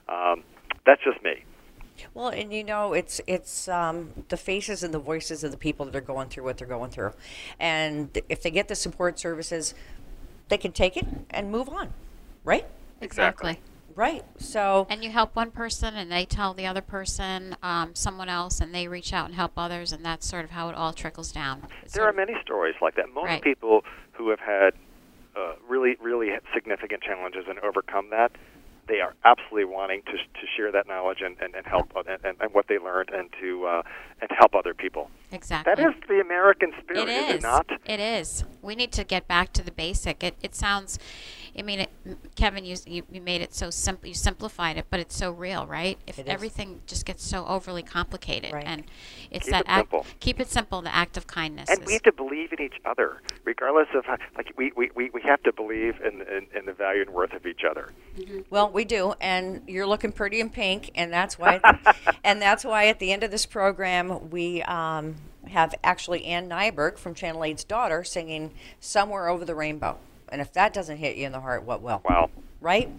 Um, 0.09 0.43
that's 0.85 1.03
just 1.05 1.23
me. 1.23 1.45
Well, 2.15 2.29
and 2.29 2.53
you 2.53 2.65
know, 2.65 2.93
it's 2.93 3.21
it's 3.27 3.69
um, 3.69 4.11
the 4.29 4.37
faces 4.37 4.83
and 4.83 4.93
the 4.93 4.99
voices 4.99 5.45
of 5.45 5.51
the 5.51 5.57
people 5.57 5.87
that 5.87 5.95
are 5.95 6.01
going 6.01 6.29
through 6.29 6.45
what 6.45 6.59
they're 6.59 6.67
going 6.67 6.91
through, 6.91 7.13
and 7.59 8.09
if 8.29 8.43
they 8.43 8.51
get 8.51 8.69
the 8.69 8.75
support 8.75 9.19
services, 9.19 9.75
they 10.51 10.59
can 10.59 10.73
take 10.73 10.97
it 10.99 11.07
and 11.31 11.51
move 11.51 11.69
on, 11.71 11.95
right? 12.45 12.67
Exactly. 13.01 13.61
Right. 13.97 14.25
So 14.39 14.87
And 14.91 15.03
you 15.03 15.11
help 15.11 15.35
one 15.35 15.51
person, 15.51 15.95
and 15.95 16.13
they 16.13 16.25
tell 16.25 16.55
the 16.55 16.67
other 16.67 16.81
person, 16.81 17.57
um, 17.63 17.95
someone 17.95 18.29
else, 18.29 18.61
and 18.61 18.75
they 18.75 18.87
reach 18.89 19.13
out 19.13 19.27
and 19.27 19.35
help 19.35 19.53
others, 19.57 19.93
and 19.93 20.05
that's 20.05 20.27
sort 20.27 20.45
of 20.45 20.51
how 20.51 20.69
it 20.69 20.75
all 20.75 20.93
trickles 20.93 21.33
down. 21.33 21.67
It's 21.83 21.95
There 21.95 22.05
are 22.05 22.11
of- 22.11 22.17
many 22.17 22.35
stories 22.43 22.75
like 22.81 22.95
that. 22.97 23.09
Most 23.13 23.25
Right. 23.27 23.43
people 23.43 23.85
who 24.13 24.29
have 24.31 24.41
had 24.41 24.75
uh, 25.37 25.55
really, 25.69 25.97
really 26.01 26.31
significant 26.53 27.03
challenges 27.03 27.45
and 27.49 27.59
overcome 27.61 28.11
that, 28.11 28.33
they 28.91 29.01
are 29.01 29.15
absolutely 29.25 29.65
wanting 29.65 30.03
to, 30.03 30.13
to 30.13 30.47
share 30.57 30.73
that 30.73 30.87
knowledge 30.89 31.19
and, 31.25 31.37
and, 31.41 31.55
and 31.55 31.65
help 31.65 31.93
and, 31.97 32.09
and, 32.25 32.37
and 32.41 32.53
what 32.53 32.67
they 32.69 32.79
learned 32.79 33.11
and 33.11 33.31
to 33.41 33.65
uh, 33.67 33.83
and 34.21 34.29
help 34.39 34.55
other 34.55 34.75
people. 34.75 35.09
exactly. 35.33 35.73
That 35.73 35.81
is 35.89 35.95
the 36.09 36.21
American 36.21 36.73
spirit, 36.83 37.09
It 37.09 37.13
is 37.13 37.31
it 37.31 37.37
is. 37.37 37.43
not? 37.43 37.67
It 37.87 38.01
is. 38.01 38.45
We 38.61 38.75
need 38.75 38.93
to 38.93 39.05
get 39.05 39.27
back 39.29 39.53
to 39.55 39.63
the 39.63 39.71
basic. 39.71 40.23
It, 40.25 40.35
it 40.43 40.55
sounds, 40.55 40.99
I 41.59 41.63
mean, 41.63 41.81
it, 41.81 41.91
Kevin, 42.37 42.65
you, 42.65 42.77
you 42.87 43.03
you 43.11 43.21
made 43.21 43.41
it 43.41 43.55
so 43.55 43.71
simple. 43.71 44.09
You 44.09 44.15
simplified 44.15 44.77
it, 44.77 44.87
but 44.91 45.01
it's 45.01 45.17
so 45.17 45.31
real, 45.33 45.67
right? 45.67 45.99
If 46.07 46.19
It 46.19 46.27
is. 46.27 46.33
everything 46.33 46.81
just 46.87 47.05
gets 47.05 47.25
so 47.25 47.45
overly 47.47 47.83
complicated, 47.83 48.53
Right. 48.53 48.65
and 48.67 48.85
it's 49.31 49.45
Keep 49.47 49.53
that 49.53 49.61
it 49.63 49.69
act, 49.69 49.91
simple. 49.91 50.07
keep 50.21 50.41
it 50.41 50.49
simple. 50.49 50.83
The 50.83 50.95
act 50.95 51.17
of 51.17 51.27
kindness. 51.27 51.69
And 51.69 51.81
is- 51.81 51.87
we 51.87 51.93
have 51.95 52.03
to 52.03 52.13
believe 52.13 52.53
in 52.53 52.61
each 52.63 52.81
other, 52.85 53.21
regardless 53.45 53.89
of 53.95 54.05
how, 54.07 54.17
like 54.37 54.53
we, 54.57 54.73
we, 54.77 54.91
we, 54.95 55.11
we 55.11 55.21
have 55.23 55.43
to 55.43 55.53
believe 55.53 56.01
in, 56.01 56.23
in, 56.23 56.47
in 56.57 56.67
the 56.67 56.73
value 56.73 57.03
and 57.03 57.11
worth 57.11 57.33
of 57.33 57.45
each 57.47 57.63
other. 57.69 57.91
Well, 58.51 58.71
we 58.71 58.85
do, 58.85 59.15
and 59.21 59.63
you're 59.67 59.87
looking 59.87 60.13
pretty 60.13 60.41
in 60.41 60.51
pink, 60.51 60.91
and 60.95 61.13
that's 61.13 61.39
why, 61.39 61.61
and 62.25 62.41
that's 62.41 62.65
why 62.65 62.87
at 62.87 62.99
the 62.99 63.13
end 63.13 63.23
of 63.25 63.31
this 63.31 63.47
program 63.47 64.31
we 64.31 64.63
um, 64.63 65.17
have 65.49 65.75
actually 65.83 66.25
Ann 66.27 66.49
Nyberg 66.49 66.99
from 66.99 67.15
Channel 67.15 67.41
8's 67.43 67.65
daughter 67.65 68.05
singing 68.05 68.53
"Somewhere 68.79 69.29
Over 69.29 69.45
the 69.45 69.55
Rainbow," 69.55 69.99
and 70.31 70.41
if 70.41 70.53
that 70.55 70.73
doesn't 70.73 70.97
hit 70.99 71.17
you 71.17 71.27
in 71.27 71.33
the 71.33 71.41
heart, 71.41 71.65
what 71.65 71.83
will? 71.83 72.01
Wow. 72.09 72.31
Right. 72.61 72.91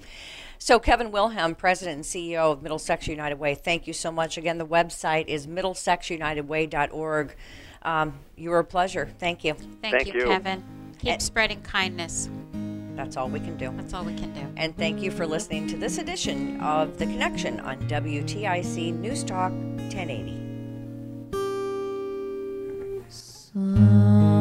So, 0.57 0.79
Kevin 0.79 1.11
Wilhelm, 1.11 1.55
President 1.55 1.95
and 1.95 2.05
CEO 2.05 2.51
of 2.51 2.61
Middlesex 2.61 3.07
United 3.07 3.39
Way, 3.39 3.55
thank 3.55 3.87
you 3.87 3.93
so 3.93 4.11
much. 4.11 4.37
Again, 4.37 4.57
the 4.59 4.65
website 4.65 5.27
is 5.27 5.47
middlesexunitedway.org. 5.47 7.35
Um, 7.83 8.13
you 8.35 8.51
were 8.51 8.59
a 8.59 8.63
pleasure. 8.63 9.09
Thank 9.19 9.43
you. 9.43 9.53
Thank, 9.53 9.95
Thank 9.95 10.13
you, 10.13 10.19
you. 10.21 10.25
Kevin. 10.27 10.63
Keep 10.99 11.13
And- 11.13 11.21
spreading 11.21 11.61
kindness. 11.61 12.29
That's 12.95 13.17
all 13.17 13.29
we 13.29 13.39
can 13.39 13.57
do. 13.57 13.73
That's 13.75 13.93
all 13.93 14.03
we 14.03 14.13
can 14.13 14.33
do. 14.33 14.41
And 14.57 14.77
thank 14.77 15.01
you 15.01 15.09
for 15.09 15.25
listening 15.25 15.65
to 15.67 15.77
this 15.77 15.97
edition 15.97 16.59
of 16.61 16.99
The 16.99 17.05
Connection 17.05 17.59
on 17.61 17.79
WTIC 17.87 18.93
News 18.93 19.23
Talk 19.23 19.51
1080. 19.51 20.37
Somewhere 23.09 24.40